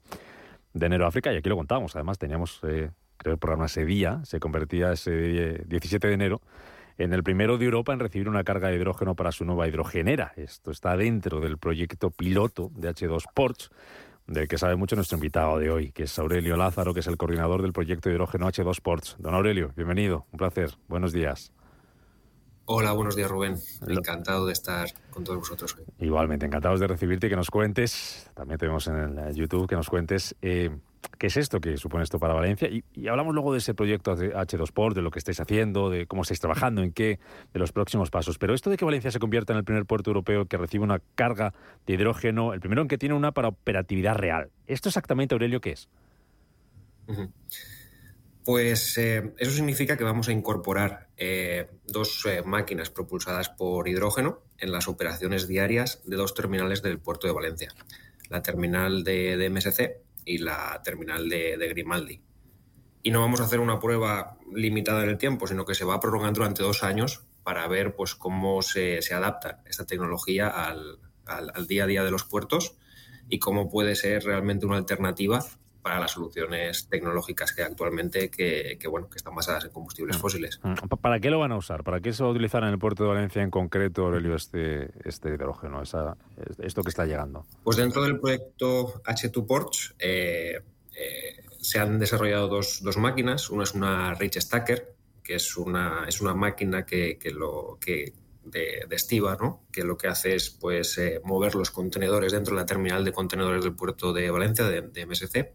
enero 0.87 1.07
África, 1.07 1.33
y 1.33 1.37
aquí 1.37 1.49
lo 1.49 1.57
contábamos, 1.57 1.95
además 1.95 2.19
teníamos, 2.19 2.59
eh, 2.65 2.91
creo 3.19 3.35
el 3.35 3.39
programa 3.39 3.67
ese 3.67 3.85
día, 3.85 4.21
se 4.25 4.41
convertía 4.41 4.91
ese 4.91 5.65
17 5.67 6.09
de 6.09 6.15
enero 6.15 6.41
en 7.03 7.13
el 7.13 7.23
primero 7.23 7.59
de 7.59 7.65
Europa 7.65 7.93
en 7.93 7.99
recibir 7.99 8.29
una 8.29 8.45
carga 8.45 8.69
de 8.69 8.77
hidrógeno 8.77 9.15
para 9.15 9.33
su 9.33 9.45
nueva 9.45 9.67
hidrogenera. 9.67 10.33
Esto 10.37 10.71
está 10.71 10.97
dentro 10.97 11.41
del 11.41 11.59
proyecto 11.59 12.11
piloto 12.11 12.71
de 12.75 12.91
H2 12.91 13.25
Ports, 13.35 13.71
del 14.27 14.47
que 14.47 14.57
sabe 14.57 14.77
mucho 14.77 14.95
nuestro 14.95 15.17
invitado 15.17 15.59
de 15.59 15.71
hoy, 15.71 15.93
que 15.93 16.05
es 16.05 16.19
Aurelio 16.19 16.57
Lázaro, 16.57 16.95
que 16.95 17.01
es 17.01 17.07
el 17.09 17.17
coordinador 17.17 17.63
del 17.63 17.73
proyecto 17.73 18.09
de 18.09 18.15
hidrógeno 18.15 18.47
H2 18.47 18.81
Ports. 18.81 19.17
Don 19.19 19.35
Aurelio, 19.35 19.73
bienvenido, 19.77 20.27
un 20.31 20.39
placer, 20.39 20.77
buenos 20.89 21.13
días. 21.13 21.53
Hola, 22.65 22.93
buenos 22.93 23.17
días 23.17 23.29
Rubén. 23.29 23.57
Encantado 23.89 24.47
de 24.47 24.53
estar 24.53 24.89
con 25.11 25.25
todos 25.25 25.41
vosotros 25.41 25.77
hoy. 25.77 25.85
Igualmente, 25.99 26.47
encantados 26.47 26.79
de 26.79 26.87
recibirte 26.87 27.27
y 27.27 27.31
que 27.31 27.37
nos 27.37 27.51
cuentes, 27.51 28.31
también 28.35 28.59
tenemos 28.59 28.87
en 28.87 29.19
el 29.19 29.35
YouTube, 29.35 29.69
que 29.69 29.75
nos 29.75 29.91
cuentes 29.91 30.37
eh, 30.41 30.71
¿Qué 31.23 31.29
es 31.29 31.37
esto 31.37 31.61
que 31.61 31.77
supone 31.77 32.03
esto 32.03 32.19
para 32.19 32.35
Valencia? 32.35 32.69
Y, 32.69 33.07
hablamos 33.07 33.33
luego 33.33 33.53
de 33.53 33.59
ese 33.59 33.75
proyecto 33.75 34.17
H2Port, 34.17 34.95
de 34.95 35.03
lo 35.03 35.13
que 35.13 35.21
estáis 35.21 35.39
haciendo, 35.39 35.89
de 35.89 36.09
cómo 36.09 36.23
estáis 36.23 36.41
trabajando, 36.41 36.83
en 36.83 36.91
qué, 36.91 37.21
de 37.53 37.61
los 37.61 37.71
próximos 37.71 38.11
pasos. 38.11 38.39
Pero 38.39 38.55
esto 38.55 38.71
de 38.71 38.77
que 38.77 38.85
Valencia 38.85 39.13
se 39.13 39.21
convierta 39.21 39.53
en 39.53 39.61
el 39.61 39.65
primer 39.65 39.87
puerto 39.87 40.11
europeo 40.11 40.47
que 40.47 40.57
recibe 40.57 40.83
una 40.83 41.01
carga 41.15 41.55
de 41.87 41.95
hidrógeno, 41.95 42.55
el 42.55 42.59
primero 42.59 42.83
en 42.83 42.89
que 42.89 42.99
tiene 42.99 43.15
una 43.15 43.31
para 43.31 43.47
operatividad 43.47 44.17
real. 44.17 44.51
¿Esto 44.67 44.89
exactamente, 44.89 45.37
Aurelio, 45.37 45.61
qué 45.61 45.71
es? 45.71 45.89
Pues 48.45 48.99
eh, 48.99 49.33
eso 49.39 49.53
significa 49.53 49.97
que 49.97 50.03
vamos 50.03 50.27
a 50.27 50.33
incorporar 50.33 51.07
eh, 51.17 51.71
dos 51.87 52.27
eh, 52.27 52.43
máquinas 52.45 52.91
propulsadas 52.91 53.49
por 53.49 53.87
hidrógeno 53.87 54.43
en 54.59 54.73
las 54.73 54.89
operaciones 54.89 55.47
diarias 55.47 56.01
de 56.05 56.17
dos 56.17 56.35
terminales 56.35 56.83
del 56.83 56.99
puerto 56.99 57.29
de 57.29 57.33
Valencia. 57.33 57.73
La 58.29 58.43
terminal 58.43 59.05
de, 59.05 59.37
de 59.37 59.51
MSC 59.51 60.03
y 60.25 60.39
la 60.39 60.81
terminal 60.83 61.29
de, 61.29 61.69
Grimaldi. 61.69 62.21
Y 63.03 63.11
no 63.11 63.21
vamos 63.21 63.41
a 63.41 63.45
hacer 63.45 63.61
una 63.61 63.81
prueba 63.81 64.39
limitada 64.55 65.03
en 65.03 65.11
el 65.11 65.19
tiempo, 65.19 65.47
sino 65.47 65.65
que 65.65 65.75
se 65.75 65.85
va 65.85 65.95
a 65.95 66.01
prolongar 66.01 66.33
durante 66.33 66.63
dos 66.63 66.85
años 66.85 67.25
para 67.43 67.67
ver 67.67 67.95
pues, 67.95 68.15
cómo 68.15 68.63
se, 68.63 69.03
se 69.03 69.15
adapta 69.15 69.63
esta 69.67 69.87
tecnología 69.87 70.49
al, 70.49 70.99
al, 71.27 71.67
día 71.67 71.85
a 71.85 71.87
día 71.87 72.05
de 72.05 72.11
los 72.11 72.25
puertos 72.25 72.77
y 73.29 73.39
cómo 73.39 73.71
puede 73.71 73.97
ser 73.97 74.25
realmente 74.25 74.67
una 74.67 74.77
alternativa 74.77 75.45
para 75.83 75.99
las 75.99 76.13
soluciones 76.13 76.89
tecnológicas 76.89 77.53
que 77.53 77.63
actualmente 77.63 78.31
que, 78.31 78.79
bueno 78.89 79.11
que 79.11 79.17
están 79.17 79.35
basadas 79.35 79.65
en 79.65 79.71
combustibles 79.71 80.17
mm. 80.17 80.21
fósiles. 80.21 80.61
Mm. 80.63 80.75
¿Para 81.01 81.21
qué 81.21 81.31
lo 81.31 81.41
van 81.41 81.53
a 81.53 81.57
usar? 81.57 81.83
¿Para 81.83 82.01
qué 82.01 82.13
se 82.13 82.23
va 82.23 82.29
a 82.29 82.33
utilizar 82.33 82.63
en 82.63 82.71
el 82.71 82.79
puerto 82.79 83.03
de 83.03 83.11
Valencia 83.11 83.43
en 83.43 83.51
concreto, 83.51 84.07
Aurelio, 84.07 84.37
este, 84.37 84.91
este 85.05 85.31
hidrógeno, 85.31 85.83
esa, 85.83 86.17
esto 86.59 86.83
que 86.83 86.91
está 86.91 87.05
llegando? 87.05 87.45
Pues 87.65 87.77
dentro 87.77 88.03
del 88.03 88.19
proyecto 88.21 89.03
H2 89.03 89.47
Ports 89.47 89.95
eh, 89.99 90.61
eh, 90.97 91.43
se 91.61 91.79
han 91.79 91.99
desarrollado 91.99 92.49
dos, 92.49 92.81
dos, 92.83 92.97
máquinas. 92.97 93.51
Una 93.51 93.65
es 93.65 93.75
una 93.75 94.15
Rich 94.15 94.41
Stacker, 94.41 94.95
que 95.23 95.35
es 95.35 95.57
una, 95.57 96.05
es 96.07 96.21
una 96.21 96.35
máquina 96.35 96.87
que, 96.87 97.19
que, 97.19 97.31
lo, 97.31 97.79
que 97.81 98.13
de, 98.45 98.87
estiva, 98.91 99.37
¿no? 99.41 99.67
que 99.73 99.85
lo 99.85 99.97
que 99.97 100.09
hace 100.09 100.35
es 100.35 100.51
pues, 100.51 100.99
eh, 100.99 101.21
mover 101.25 101.55
los 101.55 101.71
contenedores 101.71 102.33
dentro 102.33 102.55
de 102.55 102.61
la 102.61 102.67
terminal 102.67 103.05
de 103.05 103.13
contenedores 103.13 103.63
del 103.63 103.75
puerto 103.75 104.13
de 104.13 104.31
Valencia, 104.31 104.65
de, 104.65 105.07
MSC. 105.07 105.53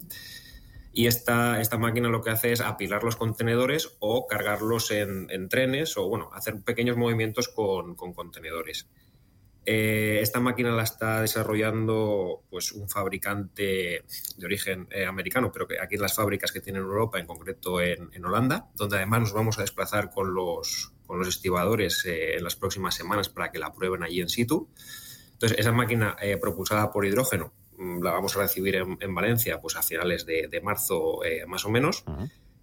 Y 0.93 1.05
esta, 1.05 1.61
esta, 1.61 1.77
máquina 1.77 2.09
lo 2.09 2.21
que 2.21 2.31
hace 2.31 2.51
es 2.51 2.61
apilar 2.61 3.03
los 3.03 3.15
contenedores 3.15 3.97
o 3.99 4.25
cargarlos 4.25 4.89
en, 4.89 5.49
trenes 5.49 5.95
o 5.95 6.07
bueno, 6.07 6.31
hacer 6.33 6.61
pequeños 6.63 6.97
movimientos 6.97 7.49
con, 7.49 7.95
contenedores. 7.95 8.89
Eh, 9.63 10.19
esta 10.21 10.39
máquina 10.39 10.71
la 10.71 10.83
está 10.83 11.21
desarrollando 11.21 12.45
pues, 12.49 12.71
un 12.71 12.89
fabricante 12.89 14.05
de 14.37 14.45
origen 14.45 14.87
eh, 14.89 15.05
americano, 15.05 15.51
pero 15.51 15.67
que 15.67 15.79
aquí 15.79 15.95
en 15.95 16.01
las 16.01 16.15
fábricas 16.15 16.51
que 16.51 16.61
tiene 16.61 16.79
en 16.79 16.85
Europa, 16.85 17.19
en 17.19 17.27
concreto 17.27 17.79
en 17.81 18.25
Holanda, 18.25 18.71
donde 18.75 18.95
además 18.95 19.19
nos 19.19 19.33
vamos 19.33 19.57
a 19.59 19.61
desplazar 19.61 20.09
con 20.09 20.33
los, 20.33 20.96
con 21.07 21.17
los 21.17 21.27
estibadores 21.29 22.05
eh, 22.05 22.35
en 22.35 22.43
las 22.43 22.55
próximas 22.55 22.93
semanas 22.93 23.29
para 23.29 23.49
que 23.49 23.57
la 23.57 23.73
prueben 23.73 24.03
allí 24.03 24.19
en 24.19 24.29
situ. 24.29 24.69
Entonces, 25.33 25.57
esa 25.57 25.71
máquina 25.71 26.15
eh, 26.21 26.37
propulsada 26.37 26.91
por 26.91 27.05
hidrógeno 27.05 27.53
mm, 27.77 28.03
la 28.03 28.11
vamos 28.11 28.35
a 28.35 28.41
recibir 28.41 28.75
en, 28.75 29.15
Valencia 29.15 29.59
pues 29.59 29.75
a 29.77 29.81
finales 29.81 30.25
de, 30.25 30.61
marzo 30.61 31.23
eh, 31.23 31.45
más 31.47 31.65
o 31.65 31.69
menos. 31.69 32.03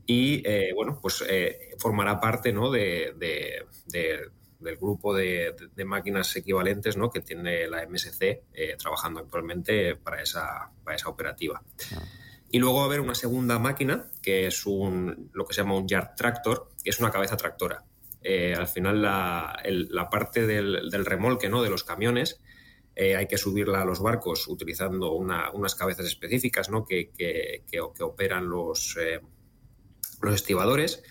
Y 0.07 0.43
bueno, 0.75 0.99
pues 1.01 1.25
formará 1.79 2.21
parte 2.21 2.53
¿no? 2.53 2.71
de, 2.71 3.15
del 3.87 4.77
grupo 4.77 5.15
de, 5.15 5.55
máquinas 5.87 6.37
equivalentes 6.37 6.99
¿no? 6.99 7.11
que 7.11 7.23
tiene 7.23 7.67
la 7.67 7.87
MSC 7.87 8.43
trabajando 8.77 9.21
actualmente 9.21 9.97
para 9.97 10.21
esa, 10.21 10.71
para 10.85 10.97
esa 10.97 11.09
operativa. 11.09 11.63
Y 12.51 12.59
luego 12.59 12.77
va 12.77 12.83
a 12.83 12.87
haber 12.87 13.01
una 13.01 13.17
segunda 13.17 13.59
máquina, 13.59 14.07
que 14.23 14.47
es 14.47 14.65
un, 14.65 15.31
lo 15.33 15.45
que 15.45 15.55
se 15.55 15.63
llama 15.63 15.77
un 15.77 15.89
yard 15.89 16.15
tractor, 16.15 16.69
que 16.85 16.91
es 16.91 17.01
una 17.01 17.11
cabeza 17.11 17.37
tractora. 17.37 17.83
Eh, 18.27 18.55
al 18.57 18.67
final 18.67 19.03
la, 19.03 20.09
parte 20.11 20.47
del, 20.47 21.05
remolque 21.05 21.51
¿no? 21.51 21.63
de 21.63 21.69
los 21.69 21.85
camiones 21.85 22.41
eh, 22.97 23.17
hay 23.17 23.27
que 23.27 23.37
subirla 23.37 23.83
a 23.83 23.85
los 23.85 24.01
barcos 24.01 24.49
utilizando 24.49 25.13
unas 25.13 25.75
cabezas 25.75 26.07
específicas 26.07 26.71
¿no? 26.71 26.87
que, 26.87 27.11
operan 28.01 28.49
los, 28.49 28.97
eh, 28.99 29.21
los 30.23 30.35
estibadores 30.35 31.03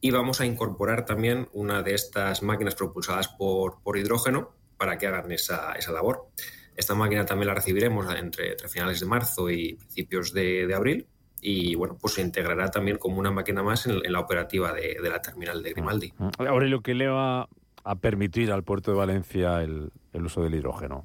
y 0.00 0.12
vamos 0.12 0.40
a 0.40 0.46
incorporar 0.46 1.04
también 1.04 1.46
una 1.52 1.82
de 1.82 1.92
estas 1.92 2.42
máquinas 2.42 2.74
propulsadas 2.74 3.28
por, 3.28 3.76
hidrógeno 3.94 4.54
para 4.78 4.96
que 4.96 5.06
hagan 5.06 5.30
esa, 5.30 5.74
labor. 5.92 6.28
Esta 6.74 6.94
máquina 6.94 7.26
también 7.26 7.48
la 7.48 7.54
recibiremos 7.54 8.06
entre, 8.16 8.56
finales 8.70 8.98
de 8.98 9.06
marzo 9.06 9.50
y 9.50 9.74
principios 9.74 10.32
de 10.32 10.72
abril 10.74 11.06
y 11.44 11.74
bueno, 11.74 11.98
pues 12.00 12.14
se 12.14 12.22
integrará 12.22 12.70
también 12.70 12.98
como 12.98 13.18
una 13.18 13.32
máquina 13.32 13.64
más 13.64 13.86
en, 13.86 14.00
la 14.10 14.20
operativa 14.20 14.72
de, 14.72 14.96
la 15.02 15.20
terminal 15.20 15.60
de 15.60 15.70
Grimaldi. 15.72 16.14
Mm, 16.16 16.24
mm. 16.24 16.46
Aurelio, 16.46 16.80
¿qué 16.80 16.94
le 16.94 17.08
va 17.08 17.48
a 17.84 17.96
permitir 17.96 18.52
al 18.52 18.62
puerto 18.62 18.92
de 18.92 18.96
Valencia 18.96 19.60
el, 19.60 19.90
uso 20.14 20.44
del 20.44 20.54
hidrógeno? 20.54 21.04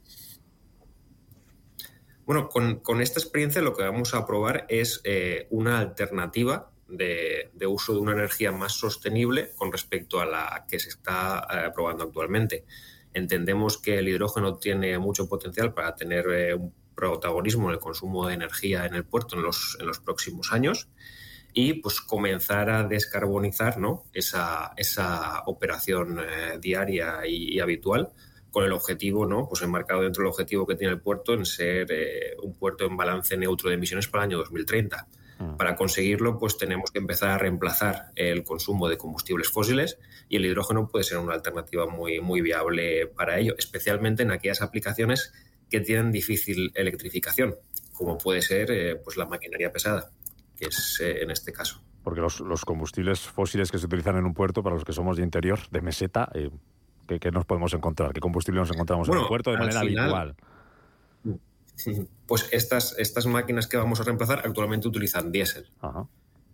Bueno, 2.28 2.50
con, 2.50 3.02
esta 3.02 3.20
experiencia 3.20 3.64
lo 3.64 3.74
que 3.74 3.84
vamos 3.84 4.14
a 4.14 4.28
probar 4.28 4.68
es 4.70 5.02
eh, 5.06 5.48
una 5.50 5.80
alternativa 5.80 6.70
de, 6.88 7.50
uso 7.68 7.94
de 7.94 8.00
una 8.00 8.12
energía 8.12 8.52
más 8.52 8.74
sostenible 8.74 9.52
con 9.56 9.72
respecto 9.72 10.22
a 10.22 10.26
la 10.26 10.66
que 10.70 10.78
se 10.78 10.90
está 10.90 11.48
eh, 11.52 11.72
probando 11.74 12.04
actualmente. 12.04 12.64
Entendemos 13.14 13.80
que 13.80 13.98
el 13.98 14.08
hidrógeno 14.08 14.58
tiene 14.58 15.00
mucho 15.00 15.28
potencial 15.28 15.74
para 15.74 15.96
tener 15.96 16.28
eh, 16.30 16.54
un 16.54 16.74
protagonismo 16.98 17.70
en 17.70 17.76
el 17.76 17.80
consumo 17.80 18.28
de 18.28 18.34
energía 18.34 18.88
en 18.88 18.96
el 18.96 19.06
puerto 19.06 19.36
en 19.36 19.44
los, 19.44 19.78
en 19.80 19.86
los 19.86 20.00
próximos 20.00 20.52
años 20.52 20.90
y 21.54 21.74
pues 21.74 22.02
comenzar 22.02 22.70
a 22.70 22.84
descarbonizar 22.84 23.78
¿no? 23.78 24.06
esa, 24.14 24.74
esa 24.78 25.44
operación 25.46 26.20
eh, 26.20 26.58
diaria 26.60 27.26
y, 27.28 27.60
habitual 27.60 28.10
con 28.52 28.64
el 28.64 28.72
objetivo, 28.72 29.26
¿no? 29.26 29.48
pues 29.48 29.62
enmarcado 29.62 30.02
dentro 30.02 30.24
del 30.24 30.32
objetivo 30.32 30.66
que 30.66 30.76
tiene 30.76 30.94
el 30.94 31.00
puerto 31.00 31.34
en 31.34 31.46
ser 31.46 31.88
eh, 31.92 32.36
un 32.42 32.54
puerto 32.54 32.86
en 32.86 32.98
balance 32.98 33.38
neutro 33.38 33.70
de 33.70 33.76
emisiones 33.76 34.08
para 34.08 34.24
el 34.24 34.30
año 34.30 34.38
2030. 34.40 35.08
Mm. 35.40 35.58
Para 35.58 35.76
conseguirlo, 35.76 36.38
pues 36.40 36.58
tenemos 36.58 36.92
que 36.92 37.00
empezar 37.00 37.32
a 37.32 37.38
reemplazar 37.38 38.12
el 38.16 38.44
consumo 38.44 38.88
de 38.88 38.98
combustibles 38.98 39.50
fósiles 39.50 40.00
y 40.30 40.38
el 40.38 40.46
hidrógeno 40.46 40.88
puede 40.88 41.04
ser 41.04 41.18
una 41.18 41.34
alternativa 41.34 41.88
muy, 41.88 42.20
muy 42.20 42.42
viable 42.42 43.08
para 43.08 43.40
ello, 43.40 43.56
especialmente 43.58 44.24
en 44.24 44.32
aquellas 44.32 44.62
aplicaciones 44.62 45.34
que 45.70 45.82
tienen 45.82 46.12
difícil 46.12 46.72
electrificación, 46.76 47.56
como 47.94 48.18
puede 48.18 48.42
ser 48.42 48.72
eh, 48.72 48.96
pues 48.96 49.18
la 49.18 49.26
maquinaria 49.26 49.72
pesada, 49.72 50.12
que 50.58 50.66
es 50.66 51.00
eh, 51.02 51.24
en 51.24 51.32
este 51.32 51.52
caso. 51.52 51.82
Porque 52.04 52.22
los, 52.22 52.64
combustibles 52.64 53.20
fósiles 53.20 53.70
que 53.70 53.78
se 53.78 53.86
utilizan 53.86 54.18
en 54.18 54.26
un 54.26 54.34
puerto, 54.34 54.64
para 54.64 54.76
los 54.76 54.86
que 54.86 54.94
somos 54.94 55.18
de 55.18 55.24
interior, 55.24 55.60
de 55.72 55.82
meseta, 55.82 56.30
eh, 56.34 56.50
¿qué, 57.20 57.32
nos 57.32 57.46
podemos 57.46 57.74
encontrar? 57.74 58.14
¿Qué 58.14 58.22
combustible 58.22 58.62
nos 58.62 58.72
encontramos 58.72 59.10
en 59.10 59.18
un 59.18 59.28
puerto 59.28 59.52
de 59.52 59.58
manera 59.58 59.80
habitual? 59.82 60.36
Pues 62.26 62.50
estas, 62.52 62.96
estas 62.98 63.28
máquinas 63.28 63.68
que 63.68 63.78
vamos 63.78 64.00
a 64.00 64.04
reemplazar 64.04 64.40
actualmente 64.44 64.88
utilizan 64.88 65.32
diésel. 65.32 65.70
Ajá. 65.80 66.08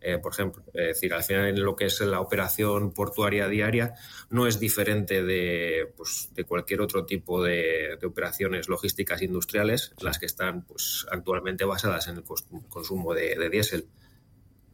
Eh, 0.05 0.17
por 0.17 0.33
ejemplo. 0.33 0.63
Es 0.74 0.88
decir, 0.88 1.13
al 1.13 1.24
final 1.24 1.48
en 1.48 1.63
lo 1.63 1.77
que 1.77 1.86
es 1.86 2.01
la 2.01 2.19
operación 2.19 2.91
portuaria 2.91 3.48
diaria 3.48 3.93
no 4.29 4.48
es 4.48 4.60
diferente 4.60 5.24
de, 5.24 5.93
pues, 5.95 6.29
de 6.33 6.43
cualquier 6.43 6.81
otro 6.81 7.05
tipo 7.05 7.41
de, 7.41 7.98
operaciones 8.05 8.67
logísticas 8.67 9.22
industriales, 9.22 9.93
las 10.01 10.19
que 10.19 10.25
están 10.25 10.65
pues, 10.65 11.07
actualmente 11.10 11.63
basadas 11.63 12.10
en 12.10 12.17
el 12.17 12.24
consumo 12.67 13.13
de, 13.13 13.50
diésel. 13.50 13.88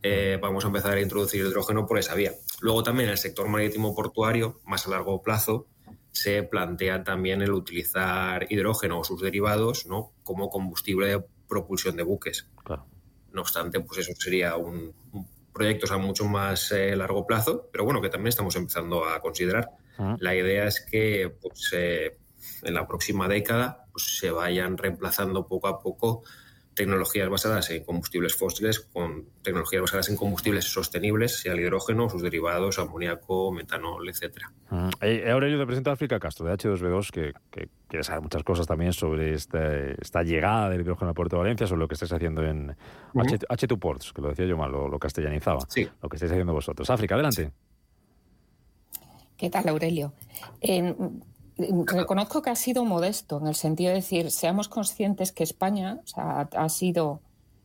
Eh, 0.02 0.40
vamos 0.42 0.64
a 0.64 0.68
empezar 0.70 0.98
a 0.98 1.02
introducir 1.02 1.46
hidrógeno 1.46 1.86
por 1.86 2.00
esa 2.00 2.16
vía. 2.16 2.34
Luego 2.62 2.82
también 2.82 3.10
en 3.10 3.12
el 3.12 3.20
sector 3.20 3.48
marítimo 3.48 3.94
portuario, 3.94 4.62
más 4.66 4.88
a 4.88 4.90
largo 4.90 5.22
plazo, 5.22 5.68
se 6.12 6.42
plantea 6.42 7.04
también 7.04 7.44
el 7.44 7.52
utilizar 7.52 8.52
hidrógeno 8.52 9.00
o 9.00 9.04
sus 9.04 9.22
derivados 9.22 9.86
¿no? 9.86 10.12
como 10.24 10.50
combustible 10.50 11.06
de 11.08 11.24
propulsión 11.48 11.96
de 11.98 12.04
buques. 12.04 12.48
Claro. 12.64 12.88
No 13.34 13.42
obstante, 13.42 13.80
pues 13.80 14.00
eso 14.00 14.14
sería 14.18 14.56
un, 14.56 14.94
proyecto 15.54 15.94
a 15.94 15.98
mucho 15.98 16.26
más 16.26 16.72
eh, 16.72 16.96
largo 16.96 17.26
plazo, 17.28 17.68
pero 17.72 17.84
bueno, 17.84 18.02
que 18.02 18.10
también 18.10 18.30
estamos 18.30 18.56
empezando 18.56 19.06
a 19.06 19.20
considerar. 19.20 19.70
Ah. 19.98 20.16
La 20.20 20.34
idea 20.34 20.66
es 20.66 20.80
que 20.82 21.36
pues, 21.42 21.72
eh, 21.74 22.18
en 22.64 22.74
la 22.74 22.88
próxima 22.88 23.28
década 23.28 23.86
pues, 23.92 24.18
se 24.20 24.32
vayan 24.32 24.78
reemplazando 24.78 25.48
poco 25.48 25.68
a 25.68 25.80
poco 25.80 26.24
tecnologías 26.80 27.28
basadas 27.28 27.70
en 27.72 27.84
combustibles 27.84 28.38
fósiles 28.38 28.80
con 28.80 29.26
tecnologías 29.42 29.82
basadas 29.82 30.08
en 30.08 30.16
combustibles 30.16 30.64
sostenibles, 30.64 31.42
sea 31.42 31.52
el 31.52 31.60
hidrógeno, 31.60 32.10
sus 32.10 32.22
derivados, 32.22 32.80
amoníaco, 32.80 33.52
metanol, 33.52 34.08
etcétera. 34.08 34.50
Eh, 35.02 35.30
ahora 35.30 35.50
yo 35.50 35.60
te 35.60 35.66
presento 35.66 35.90
a 35.90 35.94
África 35.94 36.22
Castro, 36.22 36.46
de 36.46 36.54
H2B2, 36.54 37.12
que, 37.12 37.34
que 37.52 37.68
quiere 37.90 38.06
saber 38.06 38.22
muchas 38.22 38.44
cosas 38.44 38.66
también 38.66 38.94
sobre 38.94 39.34
este, 39.34 40.02
esta 40.02 40.24
llegada 40.24 40.70
del 40.70 40.80
hidrógeno 40.80 41.12
a 41.12 41.14
Puerto 41.14 41.36
de 41.36 41.42
Valencia, 41.42 41.68
sobre 41.68 41.80
lo 41.82 41.90
que 41.90 41.96
estáis 41.96 42.14
haciendo 42.14 42.46
en 42.46 42.74
H2 43.14 43.78
Ports, 43.78 44.14
que 44.14 44.22
lo 44.22 44.30
decía 44.30 44.46
yo 44.46 44.56
mal, 44.56 44.72
lo, 44.72 44.98
castellanizaba. 45.00 45.60
Sí. 45.68 45.86
Lo 46.02 46.08
que 46.08 46.16
estáis 46.16 46.32
haciendo 46.32 46.54
vosotros. 46.54 46.90
África, 46.90 47.16
adelante. 47.16 47.52
¿Qué 49.36 49.50
tal, 49.50 49.68
Aurelio? 49.68 50.14
Reconozco 51.86 52.42
que 52.42 52.50
ha 52.50 52.56
sido 52.56 52.86
modesto 52.86 53.40
en 53.40 53.48
el 53.48 53.56
sentido 53.56 53.90
de 53.90 53.96
decir, 53.96 54.32
seamos 54.32 54.68
conscientes 54.68 55.32
que 55.32 55.44
España 55.44 56.00
ha 56.16 56.70
sido 56.70 57.22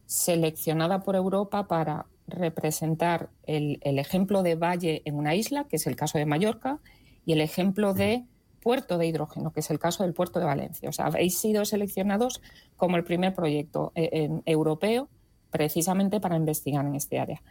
seleccionada 0.07 1.03
por 1.03 1.17
Europa 1.17 1.67
para 1.67 2.07
representar 2.27 3.31
el, 3.45 3.79
ejemplo 3.83 4.43
de 4.43 4.55
valle 4.55 5.03
en 5.05 5.17
una 5.17 5.35
isla, 5.35 5.65
que 5.65 5.77
es 5.77 5.87
el 5.87 5.97
caso 5.97 6.19
de 6.19 6.27
Mallorca, 6.27 6.81
y 7.27 7.33
el 7.33 7.41
ejemplo 7.41 7.95
de 7.95 8.25
puerto 8.61 8.99
de 8.99 9.07
hidrógeno, 9.07 9.53
que 9.53 9.61
es 9.61 9.71
el 9.71 9.79
caso 9.79 10.05
del 10.05 10.15
puerto 10.15 10.41
de 10.41 10.47
Valencia. 10.47 10.89
O 10.89 10.93
sea, 10.93 11.07
habéis 11.07 11.39
sido 11.39 11.65
seleccionados 11.65 12.41
como 12.77 12.97
el 12.97 13.05
primer 13.05 13.35
proyecto 13.35 13.93
eh, 13.95 14.31
europeo 14.47 15.09
precisamente 15.51 16.19
para 16.19 16.37
investigar 16.37 16.85
en 16.85 16.97
este 16.97 17.21
área. 17.21 17.43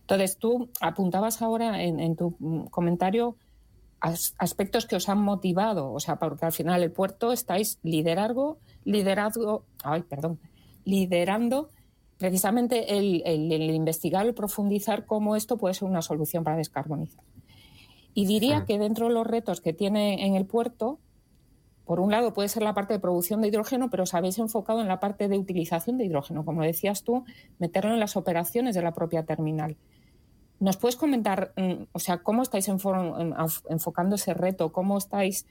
Entonces, 0.00 0.36
tú 0.36 0.68
apuntabas 0.80 1.42
ahora 1.42 1.82
en 1.82 2.16
tu 2.16 2.36
comentario 2.70 3.36
aspectos 4.02 4.86
que 4.86 4.96
os 4.96 5.08
han 5.08 5.18
motivado, 5.18 5.92
o 5.92 6.00
sea, 6.00 6.16
porque 6.16 6.44
al 6.44 6.52
final 6.52 6.82
el 6.82 6.90
puerto 6.90 7.32
estáis 7.32 7.78
liderando, 7.82 8.58
liderado, 8.84 9.64
ay, 9.84 10.02
perdón, 10.02 10.40
liderando 10.84 11.70
precisamente 12.18 12.98
el, 12.98 13.22
investigar, 13.72 14.26
el 14.26 14.34
profundizar 14.34 15.06
cómo 15.06 15.36
esto 15.36 15.56
puede 15.56 15.74
ser 15.74 15.88
una 15.88 16.02
solución 16.02 16.42
para 16.42 16.56
descarbonizar. 16.56 17.24
Y 18.14 18.26
diría 18.26 18.64
que 18.64 18.78
dentro 18.78 19.08
de 19.08 19.14
los 19.14 19.26
retos 19.26 19.60
que 19.60 19.72
tiene 19.72 20.26
en 20.26 20.34
el 20.34 20.46
puerto, 20.46 20.98
por 21.84 22.00
un 22.00 22.10
lado 22.10 22.34
puede 22.34 22.48
ser 22.48 22.62
la 22.62 22.74
parte 22.74 22.94
de 22.94 23.00
producción 23.00 23.40
de 23.40 23.48
hidrógeno, 23.48 23.88
pero 23.88 24.02
os 24.02 24.14
habéis 24.14 24.38
enfocado 24.38 24.80
en 24.80 24.88
la 24.88 25.00
parte 25.00 25.28
de 25.28 25.38
utilización 25.38 25.96
de 25.96 26.04
hidrógeno, 26.04 26.44
como 26.44 26.62
decías 26.62 27.04
tú, 27.04 27.24
meterlo 27.58 27.92
en 27.94 28.00
las 28.00 28.16
operaciones 28.16 28.74
de 28.74 28.82
la 28.82 28.92
propia 28.92 29.24
terminal. 29.24 29.76
¿Nos 30.62 30.76
puedes 30.76 30.94
comentar, 30.94 31.52
mm, 31.56 31.86
o 31.90 31.98
sea, 31.98 32.18
cómo 32.18 32.40
estáis 32.40 32.68
enfocando 32.68 34.14
ese 34.14 34.32
reto? 34.32 34.70
¿Cómo 34.70 34.96
estáis, 34.96 35.44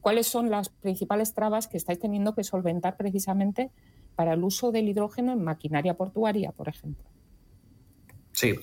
cuáles 0.00 0.26
son 0.26 0.48
las 0.48 0.70
principales 0.70 1.34
trabas 1.34 1.68
que 1.68 1.76
estáis 1.76 1.98
teniendo 1.98 2.34
que 2.34 2.44
solventar 2.44 2.96
precisamente 2.96 3.70
para 4.16 4.32
el 4.32 4.42
uso 4.42 4.72
del 4.72 4.88
hidrógeno 4.88 5.34
en 5.34 5.44
maquinaria 5.44 5.98
portuaria, 5.98 6.50
por 6.52 6.70
ejemplo? 6.70 7.04
Sí. 8.32 8.54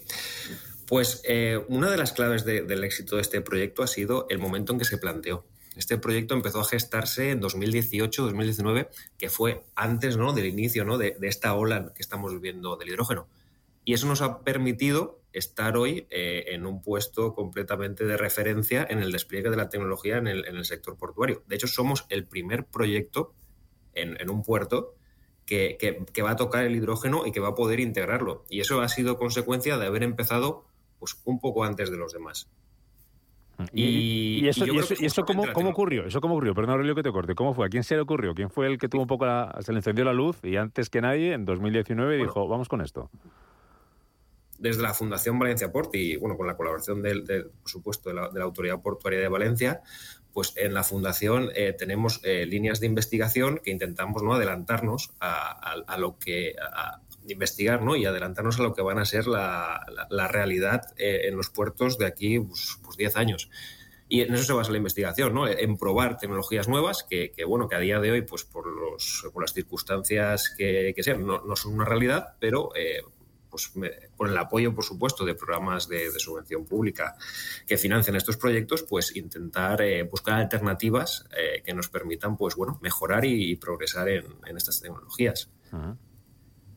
Pues 0.88 1.22
eh, 1.27 1.63
una 1.70 1.91
de 1.91 1.98
las 1.98 2.13
claves 2.13 2.46
del 2.46 2.84
éxito 2.84 3.17
de 3.17 3.22
este 3.22 3.41
proyecto 3.41 3.84
ha 3.84 3.88
sido 3.88 4.25
el 4.31 4.39
momento 4.39 4.74
en 4.74 4.79
que 4.79 4.86
se 4.86 4.98
planteó. 4.98 5.46
Este 5.75 6.00
proyecto 6.00 6.34
empezó 6.34 6.62
a 6.62 6.65
gestarse 6.65 7.29
en 7.29 7.41
2018-2019, 7.41 8.89
que 9.20 9.29
fue 9.29 9.63
antes 9.75 10.17
¿no? 10.17 10.34
del 10.34 10.48
inicio 10.48 10.84
¿no? 10.84 10.98
de, 10.98 11.15
esta 11.22 11.53
ola 11.53 11.93
que 11.93 12.01
estamos 12.01 12.34
viviendo 12.34 12.75
del 12.75 12.89
hidrógeno. 12.89 13.27
Y 13.83 13.93
eso 13.93 14.07
nos 14.07 14.21
ha 14.21 14.43
permitido 14.43 15.21
estar 15.33 15.77
hoy 15.77 16.07
eh, 16.09 16.45
en 16.50 16.65
un 16.65 16.81
puesto 16.81 17.33
completamente 17.33 18.05
de 18.05 18.17
referencia 18.17 18.85
en 18.89 19.00
el 19.00 19.11
despliegue 19.11 19.50
de 19.50 19.57
la 19.57 19.69
tecnología 19.69 20.17
en 20.17 20.27
el, 20.27 20.65
sector 20.65 20.97
portuario. 20.97 21.43
De 21.47 21.55
hecho, 21.55 21.67
somos 21.67 22.05
el 22.09 22.25
primer 22.25 22.65
proyecto 22.65 23.33
en, 23.93 24.29
un 24.29 24.43
puerto 24.43 24.95
que, 25.45 26.05
va 26.23 26.31
a 26.31 26.35
tocar 26.35 26.65
el 26.65 26.75
hidrógeno 26.75 27.25
y 27.25 27.31
que 27.31 27.39
va 27.39 27.50
a 27.50 27.55
poder 27.55 27.79
integrarlo. 27.79 28.45
Y 28.50 28.59
eso 28.59 28.81
ha 28.81 28.89
sido 28.89 29.17
consecuencia 29.17 29.77
de 29.77 29.85
haber 29.85 30.03
empezado 30.03 30.65
pues, 31.00 31.19
un 31.25 31.39
poco 31.39 31.63
antes 31.63 31.89
de 31.89 31.97
los 31.97 32.13
demás. 32.13 32.50
Y, 33.73 34.47
eso, 34.47 34.65
y 34.65 35.05
eso, 35.05 35.23
cómo, 35.23 35.43
ocurrió? 35.43 36.05
¿Eso 36.05 36.19
cómo 36.19 36.33
ocurrió? 36.33 36.55
Perdón, 36.55 36.71
Aurelio, 36.71 36.95
que 36.95 37.03
te 37.03 37.11
corte. 37.11 37.35
¿Cómo 37.35 37.53
fue? 37.53 37.67
¿A 37.67 37.69
quién 37.69 37.83
se 37.83 37.95
le 37.95 38.01
ocurrió? 38.01 38.33
¿Quién 38.33 38.50
fue 38.50 38.65
el 38.65 38.79
que 38.79 38.89
tuvo 38.89 39.03
un 39.03 39.07
poco 39.07 39.27
la, 39.27 39.55
se 39.61 39.71
le 39.71 39.79
encendió 39.79 40.03
la 40.03 40.13
luz 40.13 40.43
y 40.43 40.55
antes 40.55 40.89
que 40.89 41.00
nadie, 41.00 41.33
en 41.33 41.45
2019, 41.45 42.17
dijo, 42.17 42.47
vamos 42.47 42.67
con 42.69 42.81
esto? 42.81 43.11
Desde 44.62 44.84
la 44.84 44.94
Fundación 44.94 45.39
Valencia 45.39 45.72
Port 45.72 45.94
y 45.96 46.15
bueno, 46.18 46.38
con 46.38 46.46
la 46.46 46.56
colaboración 46.56 47.01
del, 47.01 47.24
por 47.24 47.70
supuesto 47.70 48.10
de 48.10 48.15
la, 48.15 48.44
Autoridad 48.44 48.82
Portuaria 48.82 49.20
de 49.20 49.27
Valencia, 49.27 49.82
pues 50.34 50.53
en 50.56 50.74
la 50.74 50.84
Fundación 50.84 51.50
eh, 51.56 51.74
tenemos 51.74 52.22
eh, 52.24 52.46
líneas 52.46 52.80
de 52.80 52.86
investigación 52.86 53.60
que 53.63 53.72
intentamos 53.72 54.22
¿no? 54.22 54.36
adelantarnos 54.36 55.12
a, 55.20 55.98
lo 55.98 56.18
que 56.20 56.56
a, 56.62 57.01
investigar 57.27 57.82
¿no? 57.82 57.96
y 57.96 58.06
adelantarnos 58.06 58.60
a 58.60 58.63
lo 58.63 58.74
que 58.74 58.84
van 58.84 59.00
a 59.00 59.06
ser 59.06 59.25
la, 59.25 59.84
realidad 60.30 60.94
eh, 60.98 61.22
en 61.25 61.36
los 61.36 61.50
puertos 61.50 61.98
de 61.98 62.06
aquí 62.06 62.39
pues, 62.39 62.98
10 62.98 63.18
años. 63.18 63.50
Y 64.08 64.22
en 64.22 64.34
eso 64.34 64.44
se 64.44 64.53
basa 64.53 64.72
la 64.72 64.77
investigación, 64.77 65.34
¿no? 65.34 65.48
En 65.48 65.77
probar 65.77 66.18
tecnologías 66.18 66.68
nuevas 66.68 67.06
que, 67.10 67.32
bueno, 67.48 67.70
que 67.70 67.75
a 67.75 67.80
día 67.80 68.01
de 68.01 68.12
hoy, 68.12 68.22
pues 68.24 68.44
por, 68.44 68.68
los, 68.68 69.25
por 69.32 69.41
las 69.41 69.53
circunstancias 69.53 70.53
que, 70.58 70.94
sean, 71.00 71.25
no, 71.25 71.41
no, 71.46 71.56
son 71.56 71.75
una 71.75 71.86
realidad, 71.86 72.36
pero 72.41 72.72
pues, 73.51 73.72
con 74.15 74.29
el 74.29 74.38
apoyo, 74.38 74.74
por 74.74 74.84
supuesto, 74.84 75.25
de 75.25 75.36
programas 75.36 75.88
de, 75.88 76.10
subvención 76.17 76.65
pública 76.65 77.15
que 77.67 77.77
financian 77.77 78.15
estos 78.15 78.38
proyectos, 78.38 78.84
pues 78.84 79.15
intentar 79.15 79.81
eh, 79.81 80.03
buscar 80.03 80.39
alternativas 80.39 81.27
eh, 81.38 81.62
que 81.63 81.74
nos 81.74 81.89
permitan, 81.89 82.38
pues 82.38 82.55
bueno, 82.55 82.79
mejorar 82.81 83.25
y, 83.25 83.55
progresar 83.58 84.10
en, 84.10 84.25
estas 84.55 84.81
tecnologías. 84.81 85.50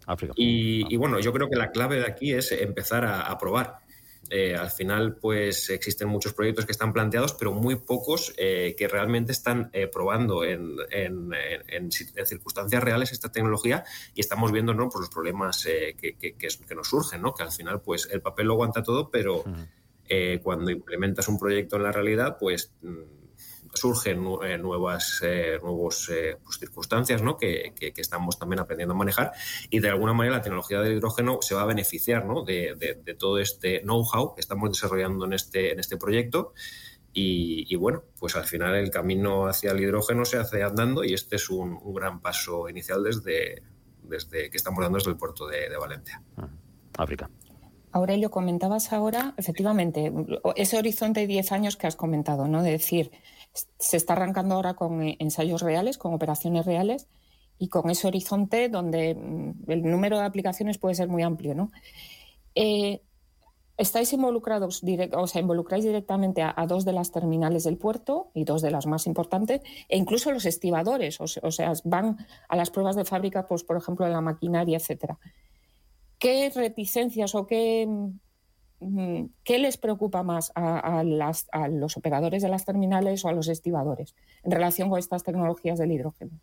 África. 0.06 0.34
Y, 0.36 0.96
bueno, 0.96 1.18
yo 1.20 1.32
creo 1.32 1.48
que 1.48 1.56
la 1.56 1.70
clave 1.70 1.96
de 1.96 2.06
aquí 2.06 2.32
es 2.32 2.52
empezar 2.52 3.06
a 3.06 3.38
probar. 3.38 3.83
Eh, 4.30 4.56
al 4.56 4.70
final, 4.70 5.16
pues 5.16 5.70
existen 5.70 6.08
muchos 6.08 6.32
proyectos 6.32 6.64
que 6.66 6.72
están 6.72 6.92
planteados, 6.92 7.34
pero 7.34 7.52
muy 7.52 7.76
pocos 7.76 8.32
eh, 8.36 8.74
que 8.76 8.88
realmente 8.88 9.32
están 9.32 9.70
eh, 9.72 9.86
probando 9.86 10.44
en, 10.44 10.76
circunstancias 12.24 12.82
reales 12.82 13.12
esta 13.12 13.30
tecnología 13.30 13.84
y 14.14 14.20
estamos 14.20 14.50
viendo 14.50 14.72
¿no? 14.72 14.88
Pues 14.88 15.02
los 15.02 15.10
problemas 15.10 15.64
que, 15.64 16.16
que, 16.16 16.74
nos 16.74 16.88
surgen, 16.88 17.22
¿no? 17.22 17.34
que 17.34 17.42
al 17.42 17.52
final 17.52 17.80
pues 17.82 18.08
el 18.10 18.22
papel 18.22 18.46
lo 18.46 18.54
aguanta 18.54 18.82
todo, 18.82 19.10
pero 19.10 19.44
cuando 20.42 20.70
implementas 20.70 21.28
un 21.28 21.38
proyecto 21.38 21.76
en 21.76 21.82
la 21.82 21.92
realidad, 21.92 22.36
pues 22.38 22.72
mm, 22.82 23.23
surgen 23.74 24.24
eh, 24.44 24.58
nuevas 24.58 25.20
eh, 25.22 25.58
nuevos, 25.62 26.08
eh, 26.10 26.36
pues, 26.42 26.58
circunstancias 26.58 27.22
¿no? 27.22 27.36
que, 27.36 27.72
estamos 27.96 28.38
también 28.38 28.60
aprendiendo 28.60 28.94
a 28.94 28.96
manejar 28.96 29.32
y 29.70 29.80
de 29.80 29.88
alguna 29.88 30.12
manera 30.12 30.36
la 30.36 30.42
tecnología 30.42 30.80
del 30.80 30.94
hidrógeno 30.94 31.38
se 31.40 31.54
va 31.54 31.62
a 31.62 31.66
beneficiar 31.66 32.24
¿no? 32.24 32.44
de, 32.44 33.16
todo 33.18 33.38
este 33.38 33.80
know-how 33.80 34.34
que 34.34 34.40
estamos 34.40 34.70
desarrollando 34.70 35.26
en 35.26 35.34
este, 35.34 35.72
en 35.72 35.80
este 35.80 35.96
proyecto. 35.96 36.52
Y, 37.16 37.76
bueno, 37.76 38.02
pues 38.18 38.34
al 38.34 38.44
final 38.44 38.74
el 38.74 38.90
camino 38.90 39.46
hacia 39.46 39.70
el 39.70 39.78
hidrógeno 39.78 40.24
se 40.24 40.36
hace 40.36 40.64
andando 40.64 41.04
y 41.04 41.14
este 41.14 41.36
es 41.36 41.48
un, 41.48 41.78
gran 41.94 42.20
paso 42.20 42.68
inicial 42.68 43.04
desde, 43.04 43.62
desde 44.02 44.50
que 44.50 44.56
estamos 44.56 44.82
dando 44.82 44.98
desde 44.98 45.12
el 45.12 45.16
puerto 45.16 45.46
de, 45.46 45.68
de 45.68 45.76
Valencia. 45.76 46.20
Ah, 46.36 46.48
África. 46.98 47.30
Aurelio, 47.94 48.28
comentabas 48.28 48.92
ahora, 48.92 49.34
efectivamente, 49.36 50.12
ese 50.56 50.76
horizonte 50.76 51.20
de 51.20 51.28
10 51.28 51.52
años 51.52 51.76
que 51.76 51.86
has 51.86 51.94
comentado, 51.94 52.48
¿no? 52.48 52.64
De 52.64 52.72
decir, 52.72 53.12
se 53.78 53.96
está 53.96 54.14
arrancando 54.14 54.54
ahora 54.54 54.74
con 54.74 55.02
eh, 55.02 55.16
ensayos 55.20 55.62
reales, 55.62 55.98
con 55.98 56.12
operaciones 56.12 56.66
reales 56.66 57.08
y 57.58 57.68
con 57.68 57.90
ese 57.90 58.08
horizonte 58.08 58.68
donde 58.68 59.14
mm, 59.14 59.70
el 59.70 59.82
número 59.82 60.18
de 60.18 60.24
aplicaciones 60.24 60.78
puede 60.78 60.94
ser 60.94 61.08
muy 61.08 61.22
amplio. 61.22 61.54
¿no? 61.54 61.70
Eh, 62.54 63.00
estáis 63.76 64.12
involucrados, 64.12 64.82
o 65.12 65.26
sea, 65.26 65.40
involucráis 65.40 65.84
directamente 65.84 66.42
a, 66.42 66.66
dos 66.66 66.84
de 66.84 66.92
las 66.92 67.10
terminales 67.10 67.64
del 67.64 67.76
puerto 67.76 68.30
y 68.34 68.44
dos 68.44 68.62
de 68.62 68.70
las 68.70 68.86
más 68.86 69.06
importantes, 69.06 69.62
e 69.88 69.96
incluso 69.96 70.30
los 70.30 70.46
estibadores, 70.46 71.20
o, 71.20 71.26
sea, 71.26 71.72
van 71.84 72.18
a 72.48 72.56
las 72.56 72.70
pruebas 72.70 72.96
de 72.96 73.04
fábrica, 73.04 73.46
pues, 73.48 73.64
por 73.64 73.76
ejemplo, 73.76 74.06
en 74.06 74.12
la 74.12 74.20
maquinaria, 74.20 74.76
etcétera. 74.76 75.18
¿Qué 76.18 76.50
reticencias 76.54 77.34
o 77.34 77.46
qué 77.46 77.88
¿qué 78.80 79.58
les 79.58 79.76
preocupa 79.76 80.22
más 80.22 80.52
a, 80.54 81.02
los 81.04 81.96
operadores 81.96 82.42
de 82.42 82.48
las 82.48 82.64
terminales 82.64 83.24
o 83.24 83.28
a 83.28 83.32
los 83.32 83.48
estibadores 83.48 84.14
en 84.42 84.50
relación 84.50 84.90
con 84.90 84.98
estas 84.98 85.22
tecnologías 85.22 85.78
del 85.78 85.92
hidrógeno? 85.92 86.40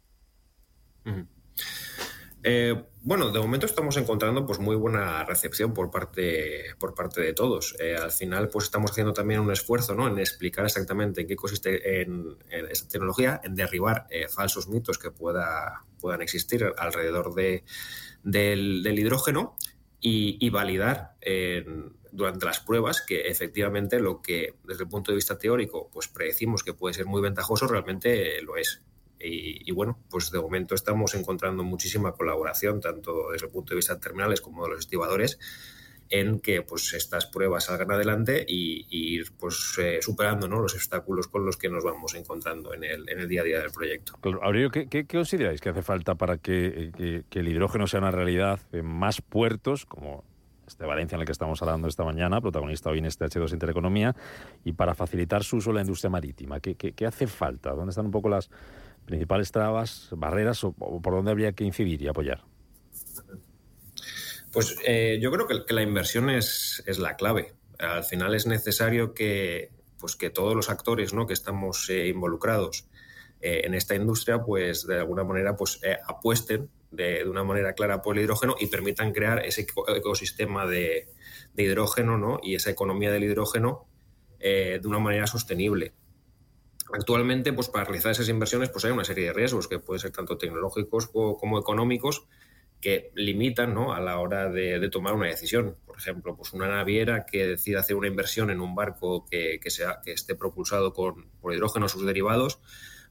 Eh, 2.43 2.75
bueno, 3.03 3.29
de 3.29 3.39
momento 3.39 3.67
estamos 3.67 3.97
encontrando 3.97 4.45
pues 4.45 4.59
muy 4.59 4.75
buena 4.75 5.23
recepción 5.25 5.73
por 5.73 5.91
parte, 5.91 6.75
por 6.79 6.95
parte 6.95 7.21
de 7.21 7.33
todos. 7.33 7.75
Eh, 7.79 7.95
al 7.95 8.11
final, 8.11 8.49
pues 8.49 8.65
estamos 8.65 8.91
haciendo 8.91 9.13
también 9.13 9.39
un 9.39 9.51
esfuerzo 9.51 9.93
¿no? 9.93 10.07
en 10.07 10.17
explicar 10.17 10.65
exactamente 10.65 11.21
en 11.21 11.27
qué 11.27 11.35
consiste 11.35 12.01
en, 12.01 12.37
esta 12.49 12.87
tecnología, 12.87 13.41
en 13.43 13.55
derribar 13.55 14.07
eh, 14.09 14.27
falsos 14.27 14.67
mitos 14.67 14.97
que 14.97 15.11
pueda, 15.11 15.85
puedan 15.99 16.21
existir 16.21 16.73
alrededor 16.77 17.33
de, 17.35 17.63
del, 18.23 18.97
hidrógeno 18.97 19.55
y, 20.01 20.49
validar 20.49 21.15
durante 22.11 22.45
las 22.45 22.59
pruebas 22.59 23.01
que 23.01 23.21
efectivamente 23.21 23.99
lo 23.99 24.21
que 24.21 24.55
desde 24.63 24.83
el 24.83 24.89
punto 24.89 25.11
de 25.11 25.15
vista 25.15 25.37
teórico 25.37 25.89
pues 25.93 26.07
predecimos 26.07 26.63
que 26.63 26.73
puede 26.73 26.93
ser 26.93 27.05
muy 27.05 27.21
ventajoso 27.21 27.67
realmente 27.67 28.41
lo 28.41 28.57
es. 28.57 28.81
Y, 29.23 29.71
bueno, 29.71 29.99
pues 30.09 30.31
de 30.31 30.39
momento 30.39 30.73
estamos 30.73 31.13
encontrando 31.13 31.63
muchísima 31.63 32.13
colaboración 32.13 32.81
tanto 32.81 33.29
desde 33.31 33.45
el 33.45 33.51
punto 33.51 33.69
de 33.69 33.75
vista 33.75 33.93
de 33.93 33.99
terminales 33.99 34.41
como 34.41 34.63
de 34.63 34.71
los 34.71 34.79
estibadores 34.79 35.37
en 36.11 36.39
que 36.39 36.61
pues 36.61 36.93
estas 36.93 37.25
pruebas 37.25 37.65
salgan 37.65 37.91
adelante 37.91 38.45
y, 38.47 38.85
ir 38.91 39.31
pues 39.39 39.77
eh, 39.81 39.99
superando 40.01 40.47
¿no? 40.47 40.59
los 40.59 40.75
obstáculos 40.75 41.27
con 41.27 41.45
los 41.45 41.57
que 41.57 41.69
nos 41.69 41.83
vamos 41.83 42.13
encontrando 42.13 42.73
en 42.73 42.83
el, 42.83 43.09
en 43.09 43.19
el 43.19 43.27
día 43.27 43.41
a 43.41 43.43
día 43.45 43.59
del 43.59 43.71
proyecto. 43.71 44.13
Aurelio, 44.41 44.69
¿qué, 44.69 44.87
qué, 44.87 45.05
consideráis 45.05 45.61
que 45.61 45.69
hace 45.69 45.81
falta 45.81 46.15
para 46.15 46.37
que, 46.37 46.91
que, 46.95 47.23
que, 47.29 47.39
el 47.39 47.47
hidrógeno 47.47 47.87
sea 47.87 47.99
una 47.99 48.11
realidad 48.11 48.59
en 48.71 48.85
más 48.85 49.21
puertos, 49.21 49.85
como 49.85 50.23
de 50.77 50.85
Valencia 50.85 51.15
en 51.15 51.21
el 51.21 51.25
que 51.25 51.31
estamos 51.31 51.61
hablando 51.61 51.87
esta 51.87 52.03
mañana, 52.03 52.41
protagonista 52.41 52.89
hoy 52.89 52.99
en 52.99 53.05
este 53.05 53.25
H2 53.25 53.53
Intereconomía, 53.53 54.15
y 54.63 54.73
para 54.73 54.93
facilitar 54.95 55.43
su 55.43 55.57
uso 55.57 55.71
en 55.71 55.75
la 55.75 55.81
industria 55.81 56.09
marítima. 56.09 56.59
¿Qué, 56.59 56.75
qué, 56.75 57.05
hace 57.05 57.27
falta? 57.27 57.71
¿Dónde 57.71 57.91
están 57.91 58.05
un 58.05 58.11
poco 58.11 58.29
las 58.29 58.49
principales 59.05 59.51
trabas, 59.51 60.09
barreras 60.15 60.63
o, 60.63 60.71
por 60.73 61.13
dónde 61.13 61.31
habría 61.31 61.53
que 61.53 61.63
incidir 61.63 62.01
y 62.01 62.07
apoyar? 62.07 62.43
Pues 64.51 64.75
eh, 64.85 65.17
yo 65.21 65.31
creo 65.31 65.47
que, 65.47 65.73
la 65.73 65.81
inversión 65.81 66.29
es, 66.29 66.83
la 66.97 67.15
clave. 67.15 67.53
Al 67.79 68.03
final 68.03 68.35
es 68.35 68.45
necesario 68.45 69.13
que, 69.13 69.71
pues 69.97 70.15
que 70.15 70.29
todos 70.29 70.55
los 70.55 70.69
actores 70.69 71.13
¿no? 71.13 71.25
que 71.25 71.33
estamos 71.33 71.89
eh, 71.89 72.07
involucrados 72.07 72.85
eh, 73.39 73.61
en 73.63 73.73
esta 73.73 73.95
industria, 73.95 74.43
pues 74.43 74.85
de 74.85 74.99
alguna 74.99 75.23
manera 75.23 75.55
pues, 75.55 75.79
apuesten 76.05 76.69
de, 76.91 77.25
una 77.25 77.45
manera 77.45 77.73
clara 77.73 78.01
por 78.01 78.17
el 78.17 78.25
hidrógeno 78.25 78.55
y 78.59 78.67
permitan 78.67 79.13
crear 79.13 79.45
ese 79.45 79.65
ecosistema 79.95 80.67
de, 80.67 81.07
hidrógeno 81.55 82.17
¿no? 82.17 82.39
y 82.43 82.55
esa 82.55 82.71
economía 82.71 83.11
del 83.11 83.23
hidrógeno 83.23 83.87
de 84.39 84.81
una 84.85 84.97
manera 84.97 85.27
sostenible. 85.27 85.93
Actualmente, 86.91 87.53
pues 87.53 87.69
para 87.69 87.85
realizar 87.85 88.11
esas 88.11 88.27
inversiones, 88.27 88.69
pues 88.69 88.83
hay 88.85 88.91
una 88.91 89.05
serie 89.05 89.25
de 89.25 89.33
riesgos 89.33 89.67
que 89.67 89.77
pueden 89.77 89.99
ser 89.99 90.11
tanto 90.11 90.37
tecnológicos 90.37 91.07
como 91.07 91.59
económicos 91.59 92.25
que 92.81 93.11
limitan 93.15 93.73
¿no? 93.73 93.93
a 93.93 94.01
la 94.01 94.19
hora 94.19 94.49
de, 94.49 94.89
tomar 94.89 95.13
una 95.13 95.27
decisión. 95.27 95.77
Por 95.85 95.97
ejemplo, 95.97 96.35
pues 96.35 96.51
una 96.51 96.67
naviera 96.67 97.25
que 97.25 97.45
decida 97.45 97.79
hacer 97.79 97.95
una 97.95 98.07
inversión 98.07 98.49
en 98.49 98.59
un 98.59 98.73
barco 98.73 99.25
que, 99.29 99.59
sea, 99.67 100.01
que 100.03 100.11
esté 100.11 100.35
propulsado 100.35 100.91
con, 100.91 101.29
por 101.39 101.53
hidrógeno 101.53 101.85
o 101.85 101.89
sus 101.89 102.05
derivados, 102.05 102.59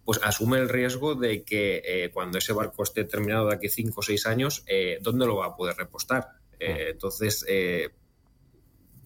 pues 0.04 0.20
asume 0.24 0.58
el 0.58 0.68
riesgo 0.68 1.14
de 1.14 1.44
que 1.44 1.82
eh, 1.84 2.10
cuando 2.12 2.38
ese 2.38 2.52
barco 2.52 2.82
esté 2.82 3.04
terminado 3.04 3.48
de 3.48 3.54
aquí 3.54 3.68
cinco 3.68 4.00
o 4.00 4.02
seis 4.02 4.26
años, 4.26 4.64
eh, 4.66 4.98
¿dónde 5.02 5.26
lo 5.26 5.36
va 5.36 5.46
a 5.46 5.56
poder 5.56 5.76
repostar? 5.76 6.30
Eh, 6.58 6.88
entonces, 6.90 7.46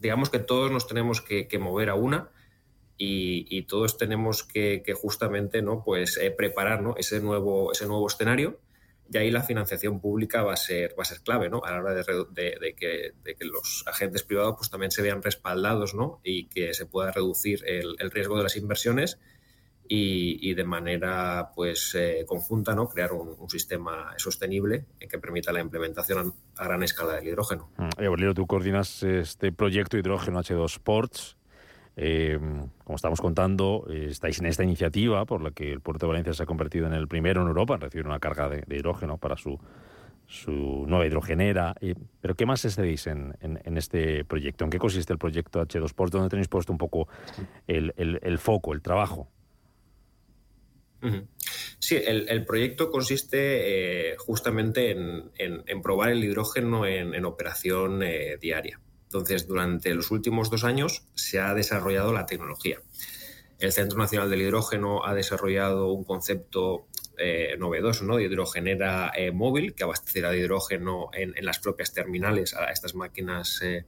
digamos 0.00 0.30
que 0.30 0.38
todos 0.38 0.70
nos 0.72 0.86
tenemos 0.86 1.20
que, 1.20 1.46
mover 1.60 1.90
a 1.90 1.94
una 1.94 2.30
y, 2.96 3.62
todos 3.62 3.98
tenemos 3.98 4.44
que, 4.44 4.82
justamente 4.96 5.60
¿no? 5.60 5.84
pues, 5.84 6.18
preparar 6.38 6.82
ese, 6.96 7.20
nuevo, 7.20 7.70
ese 7.72 7.86
nuevo 7.86 8.06
escenario 8.06 8.58
y 9.12 9.18
ahí 9.18 9.30
la 9.30 9.42
financiación 9.42 10.00
pública 10.00 10.42
va 10.42 10.54
a 10.54 10.56
ser, 10.56 10.94
va 10.98 11.02
a 11.02 11.06
ser 11.06 11.20
clave 11.20 11.48
¿no? 11.48 11.62
a 11.64 11.70
la 11.70 11.80
hora 11.80 11.94
de, 11.94 12.74
que, 12.74 13.12
los 13.40 13.84
agentes 13.86 14.22
privados 14.22 14.56
pues, 14.56 14.70
también 14.70 14.90
se 14.90 15.02
vean 15.02 15.22
respaldados 15.22 15.94
¿no? 15.94 16.20
y 16.24 16.46
que 16.46 16.74
se 16.74 16.86
pueda 16.86 17.12
reducir 17.12 17.62
el, 17.66 17.96
el 17.98 18.10
riesgo 18.10 18.36
de 18.36 18.44
las 18.44 18.56
inversiones 18.56 19.18
y, 19.88 20.54
de 20.54 20.64
manera 20.64 21.50
pues 21.54 21.94
eh, 21.94 22.24
conjunta 22.26 22.74
no 22.74 22.88
crear 22.88 23.12
un, 23.12 23.34
sistema 23.48 24.14
sostenible 24.16 24.86
que 24.98 25.18
permita 25.18 25.52
la 25.52 25.60
implementación 25.60 26.34
a 26.56 26.64
gran 26.64 26.82
escala 26.82 27.14
del 27.14 27.28
hidrógeno. 27.28 27.70
Mm. 27.76 28.34
tú 28.34 28.46
coordinas 28.46 29.02
este 29.02 29.52
proyecto 29.52 29.98
hidrógeno 29.98 30.40
H2 30.40 30.64
Sports. 30.64 31.36
Eh, 31.96 32.38
como 32.82 32.96
estamos 32.96 33.20
contando, 33.20 33.86
estáis 33.88 34.40
en 34.40 34.46
esta 34.46 34.64
iniciativa 34.64 35.24
por 35.24 35.42
la 35.42 35.50
que 35.52 35.72
el 35.72 35.80
puerto 35.80 36.06
de 36.06 36.12
Valencia 36.12 36.34
se 36.34 36.42
ha 36.42 36.46
convertido 36.46 36.86
en 36.86 36.92
el 36.92 37.06
primero 37.06 37.42
en 37.42 37.48
Europa 37.48 37.74
en 37.74 37.82
recibir 37.82 38.06
una 38.06 38.18
carga 38.18 38.48
de, 38.48 38.64
hidrógeno 38.68 39.18
para 39.18 39.36
su, 39.36 39.58
su 40.26 40.84
nueva 40.88 41.06
hidrogenera. 41.06 41.74
pero 42.20 42.34
¿qué 42.34 42.46
más 42.46 42.64
hacéis 42.64 43.06
en, 43.06 43.36
en, 43.40 43.76
este 43.76 44.24
proyecto? 44.24 44.64
¿En 44.64 44.70
qué 44.70 44.78
consiste 44.78 45.12
el 45.12 45.18
proyecto 45.18 45.62
H2 45.62 45.84
Sports? 45.84 46.12
¿Dónde 46.12 46.28
tenéis 46.28 46.48
puesto 46.48 46.72
un 46.72 46.78
poco 46.78 47.08
el, 47.66 47.92
el 47.96 48.38
foco, 48.38 48.72
el 48.72 48.82
trabajo? 48.82 49.28
Sí, 51.78 51.96
el, 52.02 52.44
proyecto 52.46 52.90
consiste 52.90 54.12
eh, 54.12 54.16
justamente 54.16 54.90
en, 54.90 55.82
probar 55.82 56.10
el 56.12 56.24
hidrógeno 56.24 56.86
en, 56.86 57.24
operación 57.24 58.02
eh, 58.02 58.38
diaria. 58.40 58.80
Entonces, 59.14 59.46
durante 59.46 59.94
los 59.94 60.10
últimos 60.10 60.50
dos 60.50 60.64
años 60.64 61.06
se 61.14 61.38
ha 61.38 61.54
desarrollado 61.54 62.12
la 62.12 62.26
tecnología. 62.26 62.80
El 63.60 63.70
Centro 63.70 63.96
Nacional 63.96 64.28
del 64.28 64.42
Hidrógeno 64.42 65.06
ha 65.06 65.14
desarrollado 65.14 65.92
un 65.92 66.02
concepto 66.02 66.88
eh, 67.16 67.54
novedoso 67.56 68.04
¿no? 68.04 68.16
de 68.16 68.24
hidrogenera 68.24 69.12
móvil 69.32 69.76
que 69.76 69.84
abastecerá 69.84 70.32
de 70.32 70.38
hidrógeno 70.38 71.10
en, 71.12 71.32
las 71.44 71.60
propias 71.60 71.92
terminales 71.92 72.54
a 72.54 72.72
estas 72.72 72.96
máquinas 72.96 73.60
de 73.60 73.86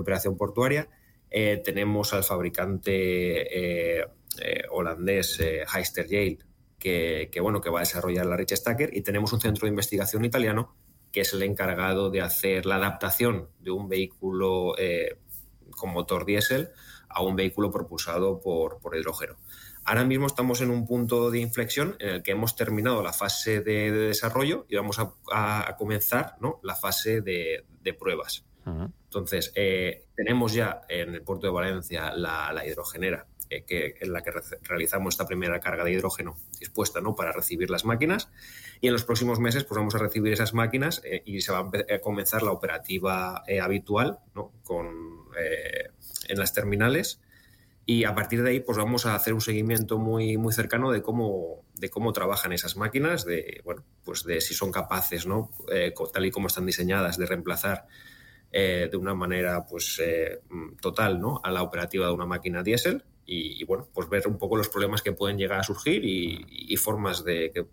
operación 0.00 0.36
portuaria. 0.36 0.88
tenemos 1.28 2.12
al 2.12 2.22
fabricante 2.22 4.06
holandés 4.70 5.40
Heister 5.74 6.06
Yale 6.06 6.38
que, 6.78 7.40
bueno, 7.42 7.60
que 7.60 7.70
va 7.70 7.80
a 7.80 7.82
desarrollar 7.82 8.24
la 8.24 8.36
Rich 8.36 8.54
Stacker 8.54 8.96
y 8.96 9.02
tenemos 9.02 9.32
un 9.32 9.40
centro 9.40 9.66
de 9.66 9.70
investigación 9.70 10.24
italiano 10.24 10.76
que 11.12 11.22
es 11.22 11.32
el 11.32 11.42
encargado 11.42 12.10
de 12.10 12.20
hacer 12.20 12.66
la 12.66 12.76
adaptación 12.76 13.48
de 13.60 13.70
un 13.70 13.88
vehículo 13.88 14.74
eh, 14.78 15.18
con 15.70 15.92
motor 15.92 16.24
diésel 16.24 16.70
a 17.08 17.22
un 17.22 17.36
vehículo 17.36 17.70
propulsado 17.70 18.40
por, 18.40 18.78
hidrógeno. 18.96 19.36
Ahora 19.84 20.04
mismo 20.04 20.26
estamos 20.26 20.60
en 20.60 20.70
un 20.70 20.86
punto 20.86 21.30
de 21.30 21.40
inflexión 21.40 21.96
en 21.98 22.08
el 22.10 22.22
que 22.22 22.32
hemos 22.32 22.54
terminado 22.54 23.02
la 23.02 23.12
fase 23.12 23.60
de, 23.60 23.90
desarrollo 23.90 24.66
y 24.68 24.76
vamos 24.76 24.98
a, 25.00 25.76
comenzar 25.76 26.36
¿no? 26.40 26.60
la 26.62 26.76
fase 26.76 27.20
de, 27.20 27.64
pruebas. 27.98 28.44
Entonces, 28.64 29.52
eh, 29.56 30.04
tenemos 30.14 30.52
ya 30.52 30.82
en 30.88 31.14
el 31.14 31.22
puerto 31.22 31.48
de 31.48 31.52
Valencia 31.52 32.12
la, 32.14 32.52
la 32.52 32.64
hidrogenera 32.64 33.26
que, 33.66 33.96
en 34.00 34.12
la 34.12 34.22
que 34.22 34.30
realizamos 34.62 35.14
esta 35.14 35.26
primera 35.26 35.58
carga 35.58 35.82
de 35.82 35.92
hidrógeno 35.92 36.36
dispuesta 36.58 37.00
¿no? 37.00 37.16
para 37.16 37.32
recibir 37.32 37.68
las 37.68 37.84
máquinas. 37.84 38.30
Y 38.80 38.86
en 38.86 38.92
los 38.92 39.04
próximos 39.04 39.40
meses 39.40 39.64
pues 39.64 39.76
vamos 39.76 39.94
a 39.94 39.98
recibir 39.98 40.32
esas 40.32 40.54
máquinas 40.54 41.02
eh, 41.04 41.22
y 41.24 41.40
se 41.40 41.52
va 41.52 41.58
a 41.58 41.98
comenzar 41.98 42.42
la 42.42 42.52
operativa 42.52 43.42
eh, 43.46 43.60
habitual 43.60 44.20
¿no? 44.34 44.52
Con, 44.62 45.28
eh, 45.38 45.90
en 46.28 46.38
las 46.38 46.54
terminales. 46.54 47.20
Y 47.86 48.04
a 48.04 48.14
partir 48.14 48.44
de 48.44 48.50
ahí, 48.50 48.60
pues 48.60 48.78
vamos 48.78 49.04
a 49.06 49.16
hacer 49.16 49.34
un 49.34 49.40
seguimiento 49.40 49.98
muy, 49.98 50.36
muy 50.36 50.52
cercano 50.52 50.92
de 50.92 51.02
cómo, 51.02 51.64
de 51.74 51.90
cómo 51.90 52.12
trabajan 52.12 52.52
esas 52.52 52.76
máquinas, 52.76 53.24
de, 53.24 53.62
bueno, 53.64 53.82
pues 54.04 54.22
de 54.22 54.40
si 54.40 54.54
son 54.54 54.70
capaces, 54.70 55.26
¿no? 55.26 55.50
tal 56.12 56.24
y 56.24 56.30
como 56.30 56.46
están 56.46 56.66
diseñadas, 56.66 57.18
de 57.18 57.26
reemplazar 57.26 57.86
de 58.52 58.96
una 58.96 59.14
manera 59.14 59.64
pues, 59.66 60.00
total 60.80 61.20
¿no? 61.20 61.40
a 61.42 61.50
la 61.50 61.62
operativa 61.62 62.06
de 62.06 62.12
una 62.12 62.26
máquina 62.26 62.62
diésel 62.62 63.04
y, 63.26 63.64
bueno, 63.64 63.86
pues 63.94 64.08
ver 64.08 64.26
un 64.26 64.38
poco 64.38 64.56
los 64.56 64.68
problemas 64.68 65.02
que 65.02 65.12
pueden 65.12 65.38
llegar 65.38 65.60
a 65.60 65.62
surgir 65.62 66.04
y, 66.04 66.76
formas 66.76 67.24
de 67.24 67.52
que, 67.52 67.66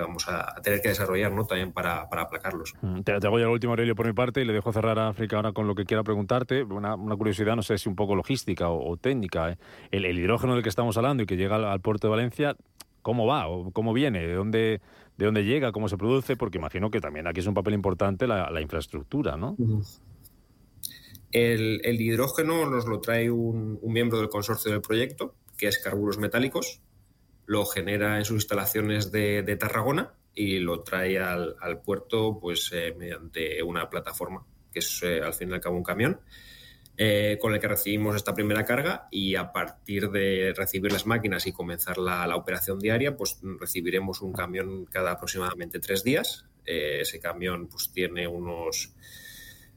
vamos 0.00 0.28
a 0.28 0.60
tener 0.62 0.80
que 0.82 0.88
desarrollar 0.88 1.32
¿no? 1.32 1.46
también 1.46 1.72
para, 1.72 2.08
para 2.08 2.22
aplacarlos. 2.22 2.74
Mm, 2.82 3.00
te, 3.00 3.12
hago 3.12 3.38
ya 3.38 3.44
el 3.44 3.50
último, 3.50 3.72
Aurelio, 3.72 3.94
por 3.94 4.06
mi 4.06 4.12
parte, 4.12 4.42
y 4.42 4.44
le 4.44 4.52
dejo 4.52 4.72
cerrar 4.72 4.98
a 4.98 5.08
África 5.08 5.36
ahora 5.36 5.52
con 5.52 5.66
lo 5.66 5.74
que 5.74 5.84
quiera 5.84 6.02
preguntarte. 6.02 6.62
Una, 6.64 6.96
curiosidad, 7.16 7.56
no 7.56 7.62
sé 7.62 7.78
si 7.78 7.88
un 7.88 7.96
poco 7.96 8.14
logística 8.14 8.68
o, 8.68 8.96
técnica. 8.96 9.52
¿eh? 9.52 9.58
El, 9.90 10.04
hidrógeno 10.18 10.54
del 10.54 10.62
que 10.62 10.68
estamos 10.68 10.96
hablando 10.96 11.22
y 11.22 11.26
que 11.26 11.36
llega 11.36 11.56
al, 11.72 11.80
puerto 11.80 12.08
de 12.08 12.10
Valencia, 12.10 12.56
¿cómo 13.00 13.26
va? 13.26 13.48
O 13.48 13.70
¿Cómo 13.70 13.92
viene? 13.92 14.26
¿De 14.26 14.34
dónde, 14.34 14.80
¿De 15.16 15.24
dónde 15.24 15.44
llega? 15.44 15.72
¿Cómo 15.72 15.88
se 15.88 15.96
produce? 15.96 16.36
Porque 16.36 16.58
imagino 16.58 16.90
que 16.90 17.00
también 17.00 17.26
aquí 17.26 17.40
es 17.40 17.46
un 17.46 17.54
papel 17.54 17.74
importante 17.74 18.26
la, 18.26 18.50
la 18.50 18.60
infraestructura, 18.60 19.36
¿no? 19.36 19.56
El, 21.32 21.80
hidrógeno 21.98 22.68
nos 22.68 22.86
lo 22.86 23.00
trae 23.00 23.30
un, 23.30 23.80
miembro 23.82 24.18
del 24.18 24.28
consorcio 24.28 24.70
del 24.70 24.82
proyecto, 24.82 25.34
que 25.56 25.66
es 25.68 25.78
Carburos 25.78 26.18
Metálicos, 26.18 26.82
lo 27.46 27.64
genera 27.64 28.18
en 28.18 28.24
sus 28.26 28.36
instalaciones 28.36 29.10
de, 29.10 29.56
Tarragona 29.58 30.14
y 30.34 30.58
lo 30.58 30.82
trae 30.82 31.18
al, 31.18 31.80
puerto 31.84 32.38
pues, 32.38 32.70
eh, 32.74 32.94
mediante 32.98 33.62
una 33.62 33.88
plataforma, 33.88 34.44
que 34.70 34.80
es 34.80 35.02
eh, 35.02 35.22
al 35.22 35.32
fin 35.32 35.50
y 35.50 35.54
al 35.54 35.60
cabo 35.60 35.76
un 35.76 35.82
camión, 35.82 36.20
eh, 36.98 37.38
con 37.40 37.54
el 37.54 37.60
que 37.60 37.68
recibimos 37.68 38.14
esta 38.14 38.34
primera 38.34 38.66
carga 38.66 39.08
y 39.10 39.34
a 39.34 39.52
partir 39.52 40.10
de 40.10 40.52
recibir 40.54 40.92
las 40.92 41.06
máquinas 41.06 41.46
y 41.46 41.52
comenzar 41.52 41.96
la, 41.96 42.26
la 42.26 42.36
operación 42.36 42.78
diaria, 42.78 43.16
pues 43.16 43.40
recibiremos 43.58 44.20
un 44.20 44.34
camión 44.34 44.84
cada 44.84 45.12
aproximadamente 45.12 45.80
tres 45.80 46.04
días. 46.04 46.44
ese 46.66 47.20
camión 47.20 47.68
pues, 47.68 47.90
tiene 47.90 48.26
unos 48.26 48.94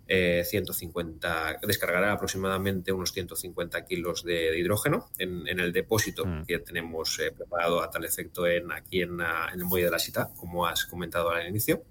150, 0.07 1.51
eh, 1.51 1.57
descargará 1.63 2.13
aproximadamente 2.13 2.91
unos 2.91 3.11
150 3.11 3.85
kilos 3.85 4.23
de, 4.23 4.57
hidrógeno 4.57 5.09
en, 5.17 5.47
el 5.47 5.71
depósito 5.71 6.25
mm. 6.25 6.45
que 6.45 6.59
tenemos 6.59 7.19
eh, 7.19 7.31
preparado 7.31 7.81
a 7.81 7.89
tal 7.89 8.05
efecto 8.05 8.45
en, 8.47 8.71
aquí 8.71 9.01
en, 9.01 9.19
el 9.53 9.65
muelle 9.65 9.85
de 9.85 9.91
la 9.91 9.99
Sita, 9.99 10.29
como 10.35 10.65
has 10.65 10.85
comentado 10.85 11.31
al 11.31 11.47
inicio. 11.47 11.83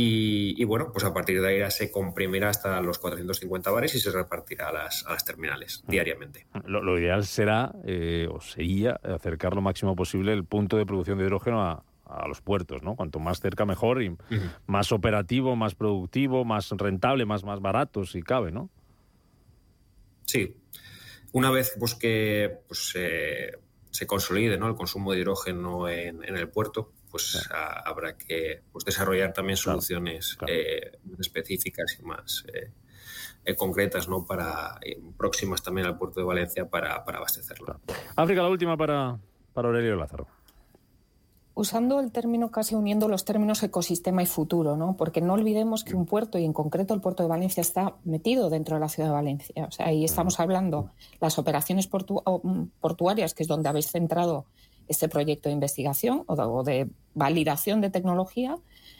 Y, 0.00 0.62
bueno, 0.64 0.92
pues 0.92 1.04
a 1.04 1.12
partir 1.12 1.42
de 1.42 1.48
ahí 1.48 1.70
se 1.72 1.90
comprimirá 1.90 2.50
hasta 2.50 2.80
los 2.80 3.00
450 3.00 3.68
bares 3.72 3.96
y 3.96 3.98
se 3.98 4.12
repartirá 4.12 4.68
a 4.68 4.72
las, 4.72 5.04
a 5.04 5.12
las 5.12 5.24
terminales 5.24 5.82
mm. 5.84 5.90
diariamente. 5.90 6.46
Lo, 6.66 6.96
ideal 6.96 7.26
será, 7.26 7.72
eh, 7.84 8.28
o 8.30 8.40
sería, 8.40 9.00
acercar 9.02 9.54
lo 9.54 9.60
máximo 9.60 9.96
posible 9.96 10.32
el 10.34 10.44
punto 10.44 10.76
de 10.76 10.86
producción 10.86 11.18
de 11.18 11.24
hidrógeno 11.24 11.62
a, 11.64 11.84
a 12.08 12.26
los 12.26 12.40
puertos, 12.40 12.82
¿no? 12.82 12.96
Cuanto 12.96 13.18
más 13.18 13.40
cerca 13.40 13.64
mejor 13.66 14.02
y 14.02 14.16
más 14.66 14.92
operativo, 14.92 15.56
más 15.56 15.74
productivo, 15.74 16.44
más 16.44 16.70
rentable, 16.70 17.26
más, 17.26 17.44
más 17.44 17.60
barato, 17.60 18.04
si 18.04 18.22
cabe, 18.22 18.50
¿no? 18.50 18.70
Sí. 20.24 20.56
Una 21.32 21.50
vez 21.50 21.74
pues, 21.78 21.94
que 21.94 22.60
pues, 22.66 22.94
se 23.90 24.06
consolide 24.06 24.58
¿no? 24.58 24.68
el 24.68 24.74
consumo 24.74 25.12
de 25.12 25.20
hidrógeno 25.20 25.88
en, 25.88 26.22
el 26.24 26.48
puerto, 26.48 26.92
pues 27.10 27.48
habrá 27.50 28.16
que 28.16 28.62
pues, 28.72 28.84
desarrollar 28.84 29.32
también 29.32 29.56
soluciones 29.56 30.38
eh, 30.46 30.92
específicas 31.18 31.98
y 32.00 32.02
más 32.02 32.44
eh, 32.52 32.70
eh, 33.44 33.54
concretas 33.56 34.08
¿no? 34.08 34.24
para 34.24 34.78
próximas 35.16 35.62
también 35.62 35.86
al 35.86 35.98
puerto 35.98 36.20
de 36.20 36.26
Valencia 36.26 36.68
para, 36.68 37.04
para 37.04 37.18
abastecerlo. 37.18 37.80
África, 38.16 38.42
la 38.42 38.48
última 38.48 38.76
para, 38.76 39.18
para 39.52 39.68
Aurelio 39.68 39.96
Lázaro 39.96 40.37
usando 41.58 41.98
el 41.98 42.12
término, 42.12 42.52
casi 42.52 42.76
uniendo 42.76 43.08
los 43.08 43.24
términos 43.24 43.60
ecosistema 43.64 44.22
y 44.22 44.26
futuro, 44.26 44.76
¿no? 44.76 44.96
Porque 44.96 45.20
no 45.20 45.32
olvidemos 45.32 45.82
que 45.82 45.96
un 45.96 46.06
puerto, 46.06 46.38
y 46.38 46.44
en 46.44 46.52
concreto 46.52 46.94
el 46.94 47.00
puerto 47.00 47.24
de 47.24 47.28
Valencia, 47.28 47.60
está 47.60 47.96
metido 48.04 48.48
dentro 48.48 48.76
de 48.76 48.80
la 48.80 48.88
ciudad 48.88 49.08
de 49.08 49.14
Valencia. 49.14 49.66
O 49.66 49.72
sea, 49.72 49.86
ahí 49.86 50.04
estamos 50.04 50.38
hablando 50.38 50.90
las 51.20 51.36
operaciones 51.36 51.88
mm, 51.88 52.62
portuarias, 52.80 53.34
que 53.34 53.42
es 53.42 53.48
donde 53.48 53.68
habéis 53.68 53.90
centrado 53.90 54.44
este 54.86 55.08
proyecto 55.08 55.48
de 55.48 55.54
investigación 55.54 56.22
o 56.28 56.62
de, 56.62 56.88
validación 57.14 57.80
de 57.80 57.90
tecnología, 57.90 58.56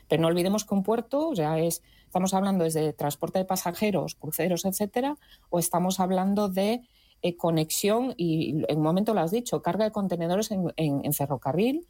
pero 0.08 0.22
no 0.22 0.26
olvidemos 0.26 0.64
que 0.64 0.74
un 0.74 0.82
puerto, 0.82 1.28
o 1.28 1.36
sea, 1.36 1.60
es, 1.60 1.84
estamos 2.06 2.34
hablando 2.34 2.64
desde 2.64 2.92
transporte 2.92 3.38
de 3.38 3.44
pasajeros, 3.44 4.16
cruceros, 4.16 4.64
etcétera, 4.64 5.16
o 5.48 5.60
estamos 5.60 6.00
hablando 6.00 6.48
de 6.48 6.82
eh, 7.22 7.36
conexión, 7.36 8.14
y 8.16 8.64
en 8.66 8.78
un 8.78 8.82
momento 8.82 9.14
lo 9.14 9.20
has 9.20 9.30
dicho, 9.30 9.62
carga 9.62 9.84
de 9.84 9.92
contenedores 9.92 10.50
en 10.50 11.12
ferrocarril, 11.12 11.86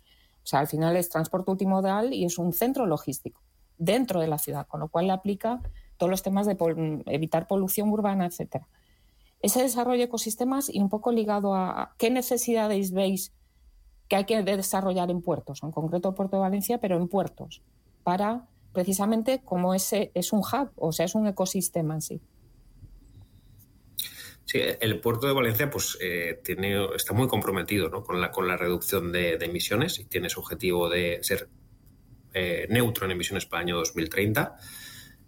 o 0.49 0.51
sea, 0.51 0.61
al 0.61 0.67
final 0.67 0.97
es 0.97 1.11
transporte 1.11 1.51
multimodal 1.51 2.15
y 2.15 2.25
es 2.25 2.39
un 2.39 2.55
centro 2.55 2.87
logístico 2.87 3.43
dentro 3.77 4.19
de 4.19 4.29
la 4.29 4.39
ciudad, 4.39 4.67
con 4.67 4.81
lo 4.81 4.89
cual 4.89 5.09
le 5.09 5.13
aplica 5.13 5.61
todos 5.99 6.09
los 6.09 6.23
temas 6.23 6.47
de 6.47 6.57
evitar 7.05 7.47
polución 7.47 7.91
urbana, 7.91 8.25
etcétera. 8.25 8.67
Ese 9.43 9.61
desarrollo 9.61 9.99
de 9.99 10.05
ecosistemas 10.05 10.71
y 10.75 10.81
un 10.81 10.89
poco 10.89 11.13
ligado 11.13 11.55
a 11.55 11.95
qué 11.99 12.09
necesidades 12.09 12.93
veis 12.93 13.35
que 14.09 14.17
hay 14.17 14.25
que 14.25 14.43
desarrollar 14.43 15.11
en 15.11 15.21
puertos, 15.21 15.63
en 15.63 15.71
concreto 15.71 16.09
el 16.09 16.15
puerto 16.15 16.39
de 16.39 16.41
Valencia, 16.41 16.81
pero 16.81 16.97
en 16.97 17.09
puertos, 17.09 17.61
para 18.03 18.49
precisamente 18.73 19.43
como 19.45 19.75
ese 19.75 20.13
es 20.15 20.33
un 20.33 20.39
hub, 20.39 20.71
o 20.77 20.93
sea, 20.93 21.05
es 21.05 21.15
un 21.15 21.27
ecosistema 21.27 21.93
en 21.93 22.01
sí. 22.01 22.23
Sí, 24.49 24.63
el 24.81 24.99
puerto 25.01 25.27
de 25.27 25.35
Valencia 25.35 25.69
pues, 25.69 25.99
eh, 26.01 26.41
tiene, 26.43 26.95
está 26.95 27.13
muy 27.13 27.29
comprometido 27.29 27.91
con, 28.03 28.19
la, 28.19 28.31
con 28.31 28.49
la 28.49 28.57
reducción 28.57 29.13
de, 29.13 29.35
emisiones 29.35 29.99
y 29.99 30.07
tiene 30.07 30.31
su 30.31 30.41
objetivo 30.41 30.89
de 30.89 31.19
ser 31.21 31.51
eh, 32.33 32.67
neutro 32.71 33.05
en 33.05 33.11
emisiones 33.11 33.45
para 33.45 33.61
el 33.61 33.69
año 33.69 33.77
2030. 33.77 34.57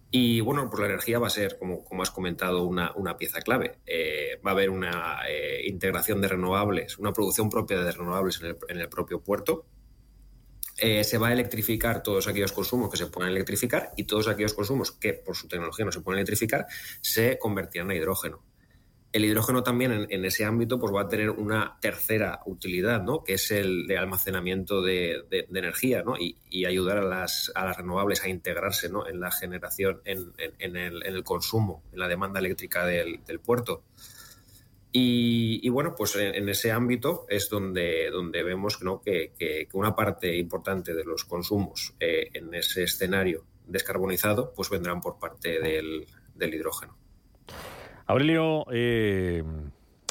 Y 0.09 0.41
bueno, 0.41 0.67
pues 0.71 0.79
la 0.79 0.87
energía 0.87 1.19
va 1.19 1.27
a 1.27 1.29
ser, 1.29 1.59
como, 1.59 1.83
como 1.83 2.01
has 2.01 2.09
comentado, 2.09 2.63
una, 2.63 2.93
una 2.95 3.15
pieza 3.15 3.41
clave. 3.41 3.77
Eh, 3.85 4.41
va 4.43 4.51
a 4.51 4.53
haber 4.55 4.71
una 4.71 5.19
integración 5.67 6.19
de 6.19 6.27
renovables, 6.27 6.97
una 6.97 7.13
producción 7.13 7.47
propia 7.47 7.79
de 7.79 7.91
renovables 7.91 8.41
en 8.41 8.47
el, 8.47 8.57
en 8.69 8.79
el 8.79 8.89
propio 8.89 9.21
puerto. 9.21 9.67
Se 10.75 11.17
va 11.19 11.27
a 11.27 11.33
electrificar 11.33 12.01
todos 12.01 12.27
aquellos 12.27 12.53
consumos 12.53 12.89
que 12.89 12.97
se 12.97 13.05
puedan 13.05 13.31
electrificar 13.31 13.91
y 13.97 14.05
todos 14.05 14.27
aquellos 14.27 14.55
consumos 14.55 14.91
que 14.91 15.13
por 15.13 15.35
su 15.35 15.47
tecnología 15.47 15.85
no 15.85 15.91
se 15.91 16.01
pueden 16.01 16.17
electrificar 16.17 16.65
se 17.01 17.37
convertirán 17.37 17.91
a 17.91 17.95
hidrógeno 17.95 18.43
el 19.13 19.25
hidrógeno 19.25 19.61
también 19.61 20.07
en, 20.09 20.25
ese 20.25 20.45
ámbito 20.45 20.79
pues 20.79 20.93
va 20.93 21.01
a 21.01 21.07
tener 21.07 21.29
una 21.31 21.77
tercera 21.81 22.41
utilidad, 22.45 23.03
¿no? 23.03 23.23
que 23.23 23.33
es 23.33 23.51
el 23.51 23.85
de 23.85 23.97
almacenamiento 23.97 24.81
de, 24.81 25.25
energía 25.31 26.01
¿no? 26.03 26.15
y, 26.17 26.65
ayudar 26.65 26.99
a 26.99 27.03
las, 27.03 27.51
renovables 27.77 28.23
a 28.23 28.29
integrarse 28.29 28.89
¿no? 28.89 29.07
en 29.07 29.19
la 29.19 29.31
generación, 29.31 30.01
en, 30.05 30.75
el, 30.77 31.23
consumo, 31.23 31.83
en 31.91 31.99
la 31.99 32.07
demanda 32.07 32.39
eléctrica 32.39 32.85
del, 32.85 33.19
puerto. 33.43 33.83
Y, 34.93 35.67
bueno, 35.69 35.95
pues 35.97 36.15
en, 36.15 36.47
ese 36.47 36.71
ámbito 36.71 37.25
es 37.29 37.49
donde, 37.49 38.09
donde 38.11 38.43
vemos 38.43 38.81
¿no? 38.81 39.01
que, 39.01 39.67
una 39.73 39.95
parte 39.95 40.37
importante 40.37 40.93
de 40.93 41.03
los 41.03 41.25
consumos 41.25 41.95
eh, 41.99 42.29
en 42.33 42.53
ese 42.53 42.83
escenario 42.83 43.45
descarbonizado 43.67 44.53
pues 44.53 44.69
vendrán 44.69 45.01
por 45.01 45.19
parte 45.19 45.59
del 45.59 46.53
hidrógeno. 46.53 46.97
Aurelio, 48.07 48.65
eh, 48.71 49.43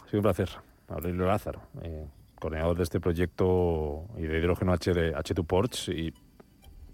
ha 0.05 0.07
sido 0.07 0.21
un 0.21 0.23
placer. 0.23 0.49
Aurelio 0.89 1.27
Lázaro, 1.27 1.63
eh, 1.83 2.07
coordinador 2.39 2.77
de 2.77 2.83
este 2.83 3.01
proyecto 3.01 4.07
y 4.17 4.23
de 4.23 4.39
hidrógeno 4.39 4.73
H 4.73 4.93
de 4.93 5.15
H2 5.15 5.47
Ports 5.47 5.89
y 5.89 6.13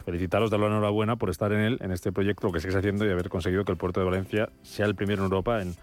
felicitaros, 0.05 0.51
darle 0.51 0.69
la 0.69 0.77
enhorabuena 0.77 1.17
por 1.17 1.31
estar 1.31 1.53
en 1.53 1.61
él, 1.61 1.79
en 1.81 1.93
este 1.93 2.13
proyecto, 2.13 2.47
lo 2.47 2.53
que 2.53 2.59
estáis 2.59 2.77
haciendo 2.77 3.07
y 3.07 3.11
haber 3.11 3.29
conseguido 3.29 3.65
que 3.65 3.73
el 3.73 3.79
puerto 3.79 4.01
de 4.01 4.07
Valencia 4.07 4.51
sea 4.63 4.87
el 4.87 4.95
primero 4.95 5.23
en 5.23 5.25
Europa 5.25 5.63
en, 5.63 5.75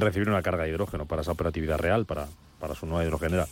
recibir 0.00 0.28
una 0.28 0.42
carga 0.42 0.64
de 0.64 0.70
hidrógeno 0.70 1.04
para 1.06 1.22
esa 1.22 1.32
operatividad 1.32 1.78
real, 1.78 2.06
para, 2.06 2.26
para 2.58 2.74
su 2.74 2.86
nueva 2.86 3.04
hidrogenera. 3.04 3.46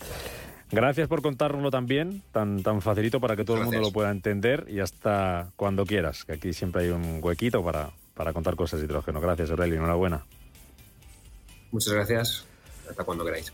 Gracias 0.70 1.06
por 1.06 1.22
contárnoslo 1.22 1.70
también, 1.70 2.22
tan, 2.32 2.62
tan 2.62 2.80
facilito 2.80 3.20
para 3.20 3.36
que 3.36 3.44
todo 3.44 3.58
el 3.58 3.64
mundo 3.64 3.80
lo 3.80 3.92
pueda 3.92 4.10
entender 4.10 4.66
y 4.68 4.80
hasta 4.80 5.50
cuando 5.56 5.84
quieras, 5.84 6.24
que 6.24 6.32
aquí 6.32 6.52
siempre 6.52 6.84
hay 6.84 6.88
un 6.88 7.20
huequito 7.22 7.62
para, 7.62 7.90
para 8.14 8.32
contar 8.32 8.56
cosas 8.56 8.80
de 8.80 8.86
hidrógeno. 8.86 9.20
Gracias, 9.20 9.50
Aurelio, 9.50 9.76
enhorabuena. 9.76 10.24
Muchas 11.74 11.92
gracias. 11.92 12.44
Hasta 12.88 13.02
cuando 13.02 13.24
queráis. 13.24 13.52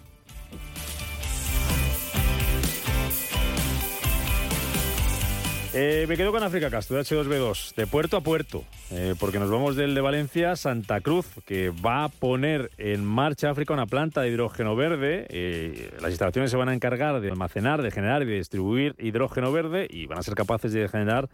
Eh, 5.72 6.04
me 6.06 6.18
quedo 6.18 6.30
con 6.30 6.42
África 6.42 6.68
Castro, 6.68 6.96
de 6.96 7.02
H2B2, 7.04 7.74
de 7.76 7.86
puerto 7.86 8.18
a 8.18 8.20
puerto, 8.20 8.64
eh, 8.90 9.14
porque 9.18 9.38
nos 9.38 9.50
vamos 9.50 9.74
del 9.74 9.94
de 9.94 10.02
Valencia 10.02 10.54
Santa 10.56 11.00
Cruz, 11.00 11.28
que 11.46 11.70
va 11.70 12.04
a 12.04 12.08
poner 12.10 12.70
en 12.76 13.06
marcha 13.06 13.48
África 13.48 13.72
una 13.72 13.86
planta 13.86 14.20
de 14.20 14.28
hidrógeno 14.28 14.76
verde. 14.76 15.26
Eh, 15.30 15.90
las 16.02 16.10
instalaciones 16.10 16.50
se 16.50 16.58
van 16.58 16.68
a 16.68 16.74
encargar 16.74 17.22
de 17.22 17.30
almacenar, 17.30 17.80
de 17.80 17.90
generar 17.90 18.22
y 18.24 18.26
de 18.26 18.34
distribuir 18.34 18.96
hidrógeno 18.98 19.50
verde 19.50 19.86
y 19.88 20.04
van 20.04 20.18
a 20.18 20.22
ser 20.22 20.34
capaces 20.34 20.74
de 20.74 20.86
generar 20.88 21.30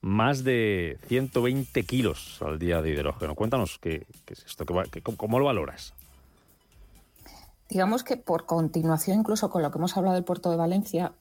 más 0.00 0.44
de 0.44 0.96
120 1.08 1.82
kilos 1.82 2.40
al 2.40 2.58
día 2.58 2.80
de 2.80 2.88
hidrógeno. 2.88 3.34
Cuéntanos, 3.34 3.78
¿qué, 3.78 4.06
es 4.28 4.46
esto? 4.46 4.64
¿Cómo 4.64 5.38
lo 5.38 5.44
valoras? 5.44 5.92
Digamos 7.72 8.04
que 8.04 8.18
por 8.18 8.44
continuación, 8.44 9.20
incluso 9.20 9.48
con 9.48 9.62
lo 9.62 9.70
que 9.70 9.78
hemos 9.78 9.96
hablado 9.96 10.14
del 10.14 10.24
puerto 10.24 10.50
de 10.50 10.56
Valencia, 10.56 11.14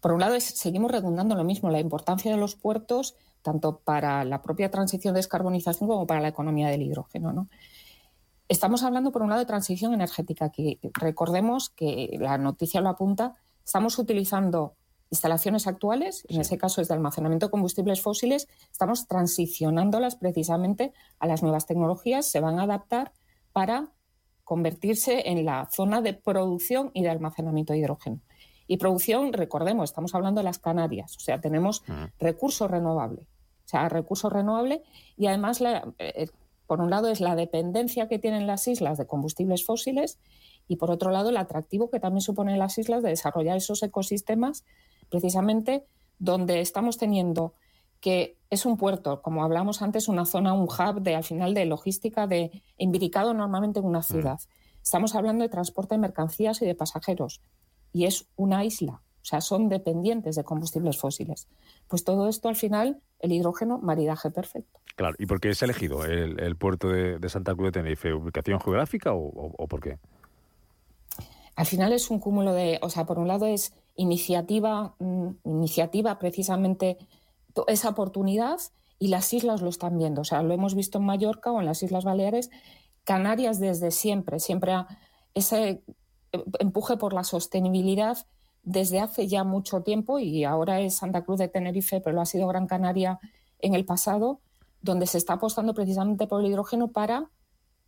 por 0.00 0.12
un 0.12 0.20
lado 0.20 0.38
seguimos 0.38 0.90
redundando 0.90 1.34
lo 1.34 1.42
mismo, 1.42 1.70
la 1.70 1.80
importancia 1.80 2.30
de 2.30 2.36
los 2.36 2.54
puertos, 2.54 3.14
tanto 3.40 3.78
para 3.78 4.24
la 4.24 4.42
propia 4.42 4.70
transición 4.70 5.14
de 5.14 5.20
descarbonización 5.20 5.88
como 5.88 6.06
para 6.06 6.20
la 6.20 6.28
economía 6.28 6.68
del 6.68 6.82
hidrógeno. 6.82 7.48
Estamos 8.46 8.82
hablando, 8.82 9.10
por 9.10 9.22
un 9.22 9.30
lado, 9.30 9.40
de 9.40 9.46
transición 9.46 9.94
energética. 9.94 10.44
Aquí 10.44 10.78
recordemos 10.92 11.70
que 11.70 12.18
la 12.20 12.36
noticia 12.36 12.82
lo 12.82 12.90
apunta, 12.90 13.32
estamos 13.64 13.98
utilizando 13.98 14.74
instalaciones 15.08 15.66
actuales, 15.66 16.26
en 16.28 16.42
ese 16.42 16.58
caso 16.58 16.82
es 16.82 16.88
de 16.88 16.94
almacenamiento 16.94 17.46
de 17.46 17.50
combustibles 17.50 18.02
fósiles, 18.02 18.48
estamos 18.70 19.06
transicionándolas 19.06 20.16
precisamente 20.16 20.92
a 21.20 21.26
las 21.26 21.42
nuevas 21.42 21.64
tecnologías, 21.64 22.26
se 22.26 22.40
van 22.40 22.60
a 22.60 22.64
adaptar 22.64 23.12
para 23.52 23.88
convertirse 24.44 25.28
en 25.28 25.44
la 25.44 25.68
zona 25.72 26.00
de 26.00 26.14
producción 26.14 26.90
y 26.94 27.02
de 27.02 27.08
almacenamiento 27.08 27.72
de 27.72 27.80
hidrógeno. 27.80 28.20
Y 28.66 28.76
producción, 28.76 29.32
recordemos, 29.32 29.90
estamos 29.90 30.14
hablando 30.14 30.40
de 30.40 30.44
las 30.44 30.58
Canarias, 30.58 31.16
o 31.16 31.20
sea, 31.20 31.40
tenemos 31.40 31.82
recursos 32.18 32.70
renovables. 32.70 33.26
O 33.26 33.68
sea, 33.68 33.88
recursos 33.88 34.32
renovables 34.32 34.80
y 35.16 35.26
además, 35.26 35.62
eh, 35.98 36.26
por 36.66 36.80
un 36.80 36.90
lado, 36.90 37.08
es 37.08 37.20
la 37.20 37.34
dependencia 37.34 38.08
que 38.08 38.18
tienen 38.18 38.46
las 38.46 38.68
islas 38.68 38.98
de 38.98 39.06
combustibles 39.06 39.64
fósiles 39.64 40.18
y 40.68 40.76
por 40.76 40.90
otro 40.90 41.10
lado, 41.10 41.30
el 41.30 41.36
atractivo 41.36 41.90
que 41.90 42.00
también 42.00 42.20
suponen 42.20 42.58
las 42.58 42.78
islas 42.78 43.02
de 43.02 43.10
desarrollar 43.10 43.56
esos 43.56 43.82
ecosistemas 43.82 44.64
precisamente 45.08 45.84
donde 46.18 46.60
estamos 46.60 46.98
teniendo 46.98 47.54
que 48.04 48.36
es 48.50 48.66
un 48.66 48.76
puerto, 48.76 49.22
como 49.22 49.44
hablamos 49.44 49.80
antes, 49.80 50.08
una 50.08 50.26
zona, 50.26 50.52
un 50.52 50.64
hub 50.64 51.00
de 51.00 51.14
al 51.14 51.24
final 51.24 51.54
de 51.54 51.64
logística 51.64 52.26
de 52.26 52.62
embiricado 52.76 53.32
normalmente 53.32 53.80
en 53.80 53.86
una 53.86 54.00
mm. 54.00 54.02
ciudad. 54.02 54.38
Estamos 54.82 55.14
hablando 55.14 55.42
de 55.42 55.48
transporte 55.48 55.94
de 55.94 56.02
mercancías 56.02 56.60
y 56.60 56.66
de 56.66 56.74
pasajeros 56.74 57.40
y 57.94 58.04
es 58.04 58.26
una 58.36 58.62
isla, 58.62 59.00
o 59.22 59.24
sea, 59.24 59.40
son 59.40 59.70
dependientes 59.70 60.36
de 60.36 60.44
combustibles 60.44 60.98
fósiles. 60.98 61.48
Pues 61.88 62.04
todo 62.04 62.28
esto 62.28 62.50
al 62.50 62.56
final, 62.56 63.00
el 63.20 63.32
hidrógeno, 63.32 63.78
maridaje 63.78 64.30
perfecto. 64.30 64.80
Claro, 64.96 65.16
¿y 65.18 65.24
por 65.24 65.40
qué 65.40 65.48
es 65.48 65.62
elegido 65.62 66.04
el, 66.04 66.56
puerto 66.56 66.90
de, 66.90 67.26
Santa 67.30 67.54
Cruz 67.54 67.68
de 67.68 67.80
Tenerife? 67.80 68.12
¿Ubicación 68.12 68.60
geográfica 68.60 69.12
o 69.14 69.66
por 69.66 69.80
qué? 69.80 69.98
Al 71.56 71.64
final 71.64 71.94
es 71.94 72.10
un 72.10 72.18
cúmulo 72.18 72.52
de, 72.52 72.78
o 72.82 72.90
sea, 72.90 73.06
por 73.06 73.18
un 73.18 73.28
lado 73.28 73.46
es 73.46 73.72
iniciativa, 73.96 74.94
mm, 74.98 75.28
iniciativa 75.44 76.18
precisamente 76.18 76.98
esa 77.66 77.88
oportunidad 77.90 78.58
y 78.98 79.08
las 79.08 79.32
islas 79.32 79.62
lo 79.62 79.68
están 79.68 79.98
viendo. 79.98 80.22
O 80.22 80.24
sea, 80.24 80.42
lo 80.42 80.54
hemos 80.54 80.74
visto 80.74 80.98
en 80.98 81.04
Mallorca 81.04 81.52
o 81.52 81.60
en 81.60 81.66
las 81.66 81.82
Islas 81.82 82.04
Baleares. 82.04 82.50
Canarias 83.04 83.60
desde 83.60 83.90
siempre, 83.90 84.40
siempre 84.40 84.72
ha, 84.72 84.86
ese 85.34 85.82
empuje 86.58 86.96
por 86.96 87.12
la 87.12 87.24
sostenibilidad 87.24 88.26
desde 88.62 89.00
hace 89.00 89.28
ya 89.28 89.44
mucho 89.44 89.82
tiempo 89.82 90.18
y 90.18 90.44
ahora 90.44 90.80
es 90.80 90.96
Santa 90.96 91.24
Cruz 91.24 91.38
de 91.38 91.48
Tenerife, 91.48 92.00
pero 92.00 92.16
lo 92.16 92.22
ha 92.22 92.26
sido 92.26 92.48
Gran 92.48 92.66
Canaria 92.66 93.20
en 93.58 93.74
el 93.74 93.84
pasado, 93.84 94.40
donde 94.80 95.06
se 95.06 95.18
está 95.18 95.34
apostando 95.34 95.74
precisamente 95.74 96.26
por 96.26 96.40
el 96.40 96.46
hidrógeno 96.46 96.88
para 96.88 97.30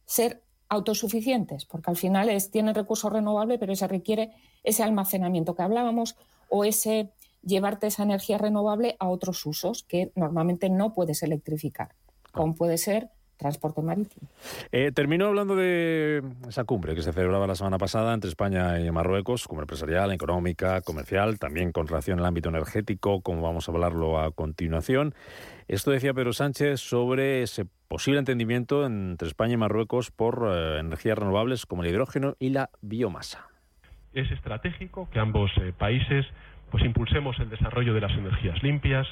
ser 0.04 0.42
autosuficientes, 0.68 1.64
porque 1.64 1.90
al 1.90 1.96
final 1.96 2.28
es, 2.28 2.50
tiene 2.50 2.72
recursos 2.72 3.12
renovables, 3.12 3.58
pero 3.58 3.74
se 3.74 3.86
requiere 3.86 4.32
ese 4.64 4.82
almacenamiento 4.82 5.54
que 5.54 5.62
hablábamos 5.62 6.16
o 6.48 6.64
ese 6.64 7.12
llevarte 7.46 7.86
esa 7.86 8.02
energía 8.02 8.38
renovable 8.38 8.96
a 8.98 9.08
otros 9.08 9.46
usos 9.46 9.84
que 9.84 10.10
normalmente 10.14 10.68
no 10.68 10.92
puedes 10.92 11.22
electrificar, 11.22 11.90
como 12.32 12.54
puede 12.54 12.76
ser 12.76 13.08
transporte 13.36 13.82
marítimo. 13.82 14.28
Eh, 14.72 14.92
termino 14.92 15.26
hablando 15.26 15.56
de 15.56 16.22
esa 16.48 16.64
cumbre 16.64 16.94
que 16.94 17.02
se 17.02 17.12
celebraba 17.12 17.46
la 17.46 17.54
semana 17.54 17.78
pasada 17.78 18.14
entre 18.14 18.28
España 18.28 18.80
y 18.80 18.90
Marruecos, 18.90 19.46
como 19.46 19.60
empresarial, 19.60 20.10
económica, 20.12 20.80
comercial, 20.80 21.38
también 21.38 21.72
con 21.72 21.86
relación 21.86 22.18
al 22.18 22.26
ámbito 22.26 22.48
energético, 22.48 23.20
como 23.20 23.42
vamos 23.42 23.68
a 23.68 23.72
hablarlo 23.72 24.18
a 24.18 24.30
continuación. 24.32 25.14
Esto 25.68 25.90
decía 25.90 26.14
Pedro 26.14 26.32
Sánchez 26.32 26.80
sobre 26.80 27.42
ese 27.42 27.66
posible 27.88 28.18
entendimiento 28.18 28.86
entre 28.86 29.28
España 29.28 29.54
y 29.54 29.58
Marruecos 29.58 30.10
por 30.10 30.48
eh, 30.48 30.80
energías 30.80 31.18
renovables 31.18 31.66
como 31.66 31.82
el 31.82 31.90
hidrógeno 31.90 32.36
y 32.38 32.50
la 32.50 32.70
biomasa. 32.80 33.48
Es 34.14 34.30
estratégico 34.30 35.10
que 35.10 35.18
ambos 35.18 35.50
eh, 35.60 35.74
países 35.76 36.24
pues 36.76 36.84
impulsemos 36.84 37.38
el 37.38 37.48
desarrollo 37.48 37.94
de 37.94 38.02
las 38.02 38.12
energías 38.12 38.62
limpias 38.62 39.06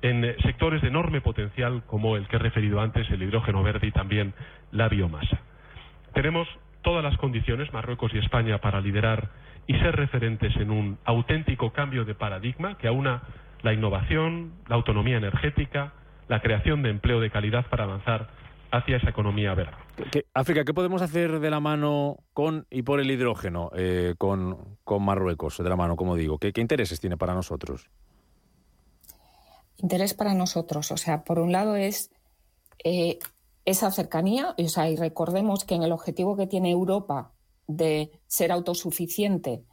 en 0.00 0.24
eh, 0.24 0.36
sectores 0.44 0.80
de 0.80 0.86
enorme 0.86 1.20
potencial 1.20 1.82
como 1.84 2.16
el 2.16 2.28
que 2.28 2.36
he 2.36 2.38
referido 2.38 2.80
antes, 2.80 3.10
el 3.10 3.20
hidrógeno 3.20 3.64
verde 3.64 3.88
y 3.88 3.90
también 3.90 4.32
la 4.70 4.88
biomasa. 4.88 5.40
Tenemos 6.14 6.46
todas 6.82 7.02
las 7.02 7.16
condiciones, 7.16 7.72
Marruecos 7.72 8.14
y 8.14 8.18
España, 8.18 8.58
para 8.58 8.80
liderar 8.80 9.28
y 9.66 9.74
ser 9.80 9.96
referentes 9.96 10.54
en 10.54 10.70
un 10.70 10.98
auténtico 11.04 11.72
cambio 11.72 12.04
de 12.04 12.14
paradigma 12.14 12.78
que 12.78 12.86
aúna 12.86 13.22
la 13.62 13.72
innovación, 13.72 14.52
la 14.68 14.76
autonomía 14.76 15.16
energética, 15.16 15.92
la 16.28 16.38
creación 16.38 16.84
de 16.84 16.90
empleo 16.90 17.18
de 17.18 17.30
calidad 17.30 17.66
para 17.66 17.82
avanzar 17.82 18.28
hacia 18.70 18.98
esa 18.98 19.10
economía 19.10 19.52
verde. 19.54 19.74
África, 20.34 20.64
¿qué 20.64 20.74
podemos 20.74 21.02
hacer 21.02 21.40
de 21.40 21.50
la 21.50 21.60
mano 21.60 22.18
con 22.32 22.66
y 22.70 22.82
por 22.82 23.00
el 23.00 23.10
hidrógeno 23.10 23.70
eh, 23.74 24.14
con, 24.18 24.78
Marruecos, 24.86 25.58
de 25.58 25.68
la 25.68 25.76
mano, 25.76 25.96
como 25.96 26.16
digo? 26.16 26.38
¿Qué, 26.38 26.52
intereses 26.56 27.00
tiene 27.00 27.16
para 27.16 27.34
nosotros? 27.34 27.88
Interés 29.78 30.14
para 30.14 30.34
nosotros, 30.34 30.90
o 30.92 30.96
sea, 30.96 31.24
por 31.24 31.38
un 31.38 31.52
lado 31.52 31.76
es 31.76 32.10
eh, 32.84 33.18
esa 33.64 33.90
cercanía, 33.90 34.54
o 34.58 34.68
sea, 34.68 34.90
y 34.90 34.96
recordemos 34.96 35.64
que 35.64 35.74
en 35.74 35.82
el 35.82 35.92
objetivo 35.92 36.36
que 36.36 36.46
tiene 36.46 36.70
Europa 36.70 37.32
de 37.66 38.10
ser 38.26 38.52
autosuficiente, 38.52 39.64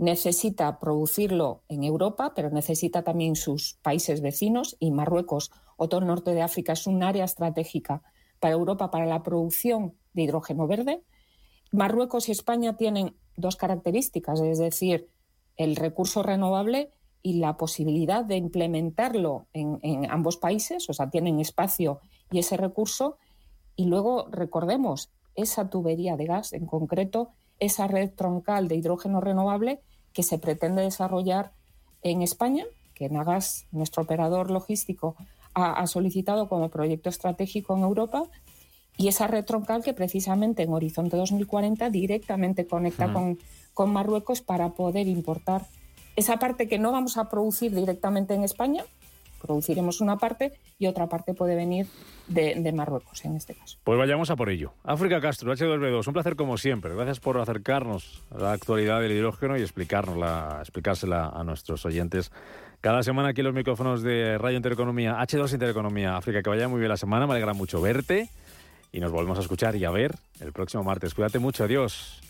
necesita 0.00 0.78
producirlo 0.78 1.62
en 1.68 1.84
Europa, 1.84 2.32
pero 2.34 2.48
necesita 2.48 3.02
también 3.02 3.36
sus 3.36 3.74
países 3.82 4.22
vecinos 4.22 4.76
y 4.80 4.92
Marruecos 4.92 5.52
o 5.76 5.90
todo 5.90 6.00
el 6.00 6.06
norte 6.06 6.32
de 6.32 6.40
África 6.40 6.72
es 6.72 6.86
un 6.86 7.02
área 7.02 7.24
estratégica 7.24 8.02
para 8.40 8.54
Europa 8.54 8.90
para 8.90 9.06
la 9.06 9.22
producción 9.22 9.94
de 10.14 10.22
hidrógeno 10.22 10.66
verde. 10.66 11.02
Marruecos 11.70 12.28
y 12.28 12.32
España 12.32 12.76
tienen 12.76 13.14
dos 13.36 13.56
características, 13.56 14.40
es 14.40 14.58
decir, 14.58 15.08
el 15.56 15.76
recurso 15.76 16.22
renovable 16.22 16.90
y 17.22 17.34
la 17.34 17.56
posibilidad 17.56 18.24
de 18.24 18.36
implementarlo 18.36 19.46
en, 19.52 19.78
en, 19.82 20.10
ambos 20.10 20.38
países, 20.38 20.88
o 20.88 20.94
sea, 20.94 21.10
tienen 21.10 21.38
espacio 21.38 22.00
y 22.30 22.38
ese 22.38 22.56
recurso. 22.56 23.18
Y 23.76 23.84
luego 23.84 24.26
recordemos, 24.30 25.10
esa 25.34 25.68
tubería 25.68 26.16
de 26.16 26.24
gas 26.24 26.52
en 26.52 26.66
concreto, 26.66 27.30
esa 27.58 27.86
red 27.86 28.10
troncal 28.10 28.68
de 28.68 28.76
hidrógeno 28.76 29.20
renovable 29.20 29.80
que 30.12 30.22
se 30.22 30.38
pretende 30.38 30.82
desarrollar 30.82 31.52
en 32.02 32.22
España, 32.22 32.64
que 32.94 33.08
Nagas, 33.08 33.66
nuestro 33.70 34.02
operador 34.02 34.50
logístico, 34.50 35.14
ha, 35.54 35.86
solicitado 35.86 36.48
como 36.48 36.68
proyecto 36.68 37.08
estratégico 37.08 37.76
en 37.76 37.82
Europa 37.82 38.24
y 38.96 39.08
esa 39.08 39.26
red 39.26 39.44
troncal 39.44 39.82
que 39.82 39.94
precisamente 39.94 40.62
en 40.62 40.72
Horizonte 40.72 41.16
2040 41.16 41.90
directamente 41.90 42.66
conecta 42.66 43.12
con, 43.12 43.38
con 43.74 43.92
Marruecos 43.92 44.40
para 44.40 44.70
poder 44.70 45.06
importar 45.08 45.66
esa 46.16 46.38
parte 46.38 46.68
que 46.68 46.78
no 46.78 46.92
vamos 46.92 47.16
a 47.16 47.28
producir 47.28 47.74
directamente 47.74 48.34
en 48.34 48.44
España, 48.44 48.84
produciremos 49.40 50.00
una 50.00 50.18
parte 50.18 50.52
y 50.78 50.86
otra 50.86 51.08
parte 51.08 51.34
puede 51.34 51.54
venir 51.54 51.86
de, 52.28 52.72
Marruecos 52.72 53.24
en 53.24 53.36
este 53.36 53.54
caso. 53.54 53.78
Pues 53.82 53.98
vayamos 53.98 54.30
a 54.30 54.36
por 54.36 54.50
ello. 54.50 54.72
África 54.84 55.20
Castro, 55.20 55.52
H2B2, 55.52 56.06
un 56.06 56.12
placer 56.12 56.36
como 56.36 56.58
siempre. 56.58 56.94
Gracias 56.94 57.20
por 57.20 57.38
acercarnos 57.38 58.22
a 58.30 58.38
la 58.38 58.52
actualidad 58.52 59.00
del 59.00 59.12
hidrógeno 59.12 59.56
y 59.56 59.62
explicárnosla, 59.62 60.58
explicársela 60.60 61.28
a 61.28 61.42
nuestros 61.42 61.84
oyentes. 61.84 62.30
Cada 62.80 63.02
semana 63.02 63.28
aquí 63.28 63.42
en 63.42 63.46
los 63.46 63.54
micrófonos 63.54 64.02
de 64.02 64.38
Radio 64.38 64.56
Intereconomía, 64.56 65.18
H2 65.20 65.52
Intereconomía, 65.52 66.16
África, 66.16 66.42
que 66.42 66.48
vaya 66.48 66.66
muy 66.66 66.78
bien 66.78 66.88
la 66.88 66.96
semana, 66.96 67.26
me 67.26 67.32
alegra 67.32 67.52
mucho 67.52 67.80
verte 67.82 68.30
y 68.90 69.00
nos 69.00 69.12
volvemos 69.12 69.36
a 69.36 69.42
escuchar 69.42 69.76
y 69.76 69.84
a 69.84 69.90
ver 69.90 70.14
el 70.40 70.52
próximo 70.52 70.82
martes. 70.82 71.12
Cuídate 71.12 71.38
mucho, 71.38 71.64
adiós. 71.64 72.22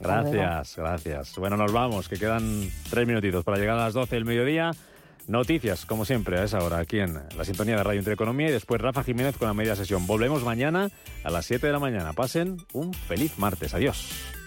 Gracias, 0.00 0.76
gracias. 0.76 1.36
Bueno, 1.36 1.58
nos 1.58 1.70
vamos, 1.70 2.08
que 2.08 2.16
quedan 2.16 2.70
tres 2.88 3.06
minutitos 3.06 3.44
para 3.44 3.58
llegar 3.58 3.78
a 3.78 3.84
las 3.84 3.94
12 3.94 4.14
del 4.14 4.24
mediodía. 4.24 4.70
Noticias, 5.26 5.84
como 5.84 6.06
siempre, 6.06 6.38
a 6.38 6.44
esa 6.44 6.60
hora, 6.60 6.78
aquí 6.78 7.00
en 7.00 7.20
la 7.36 7.44
sintonía 7.44 7.76
de 7.76 7.84
Radio 7.84 7.98
Intereconomía 7.98 8.48
y 8.48 8.52
después 8.52 8.80
Rafa 8.80 9.04
Jiménez 9.04 9.36
con 9.36 9.48
la 9.48 9.54
media 9.54 9.76
sesión. 9.76 10.06
Volvemos 10.06 10.44
mañana 10.44 10.88
a 11.24 11.30
las 11.30 11.44
7 11.44 11.66
de 11.66 11.72
la 11.74 11.78
mañana. 11.78 12.14
Pasen 12.14 12.56
un 12.72 12.94
feliz 12.94 13.38
martes. 13.38 13.74
Adiós. 13.74 14.37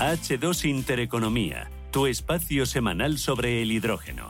H2 0.00 0.64
Intereconomía, 0.64 1.70
tu 1.90 2.06
espacio 2.06 2.64
semanal 2.64 3.18
sobre 3.18 3.60
el 3.60 3.70
hidrógeno. 3.70 4.28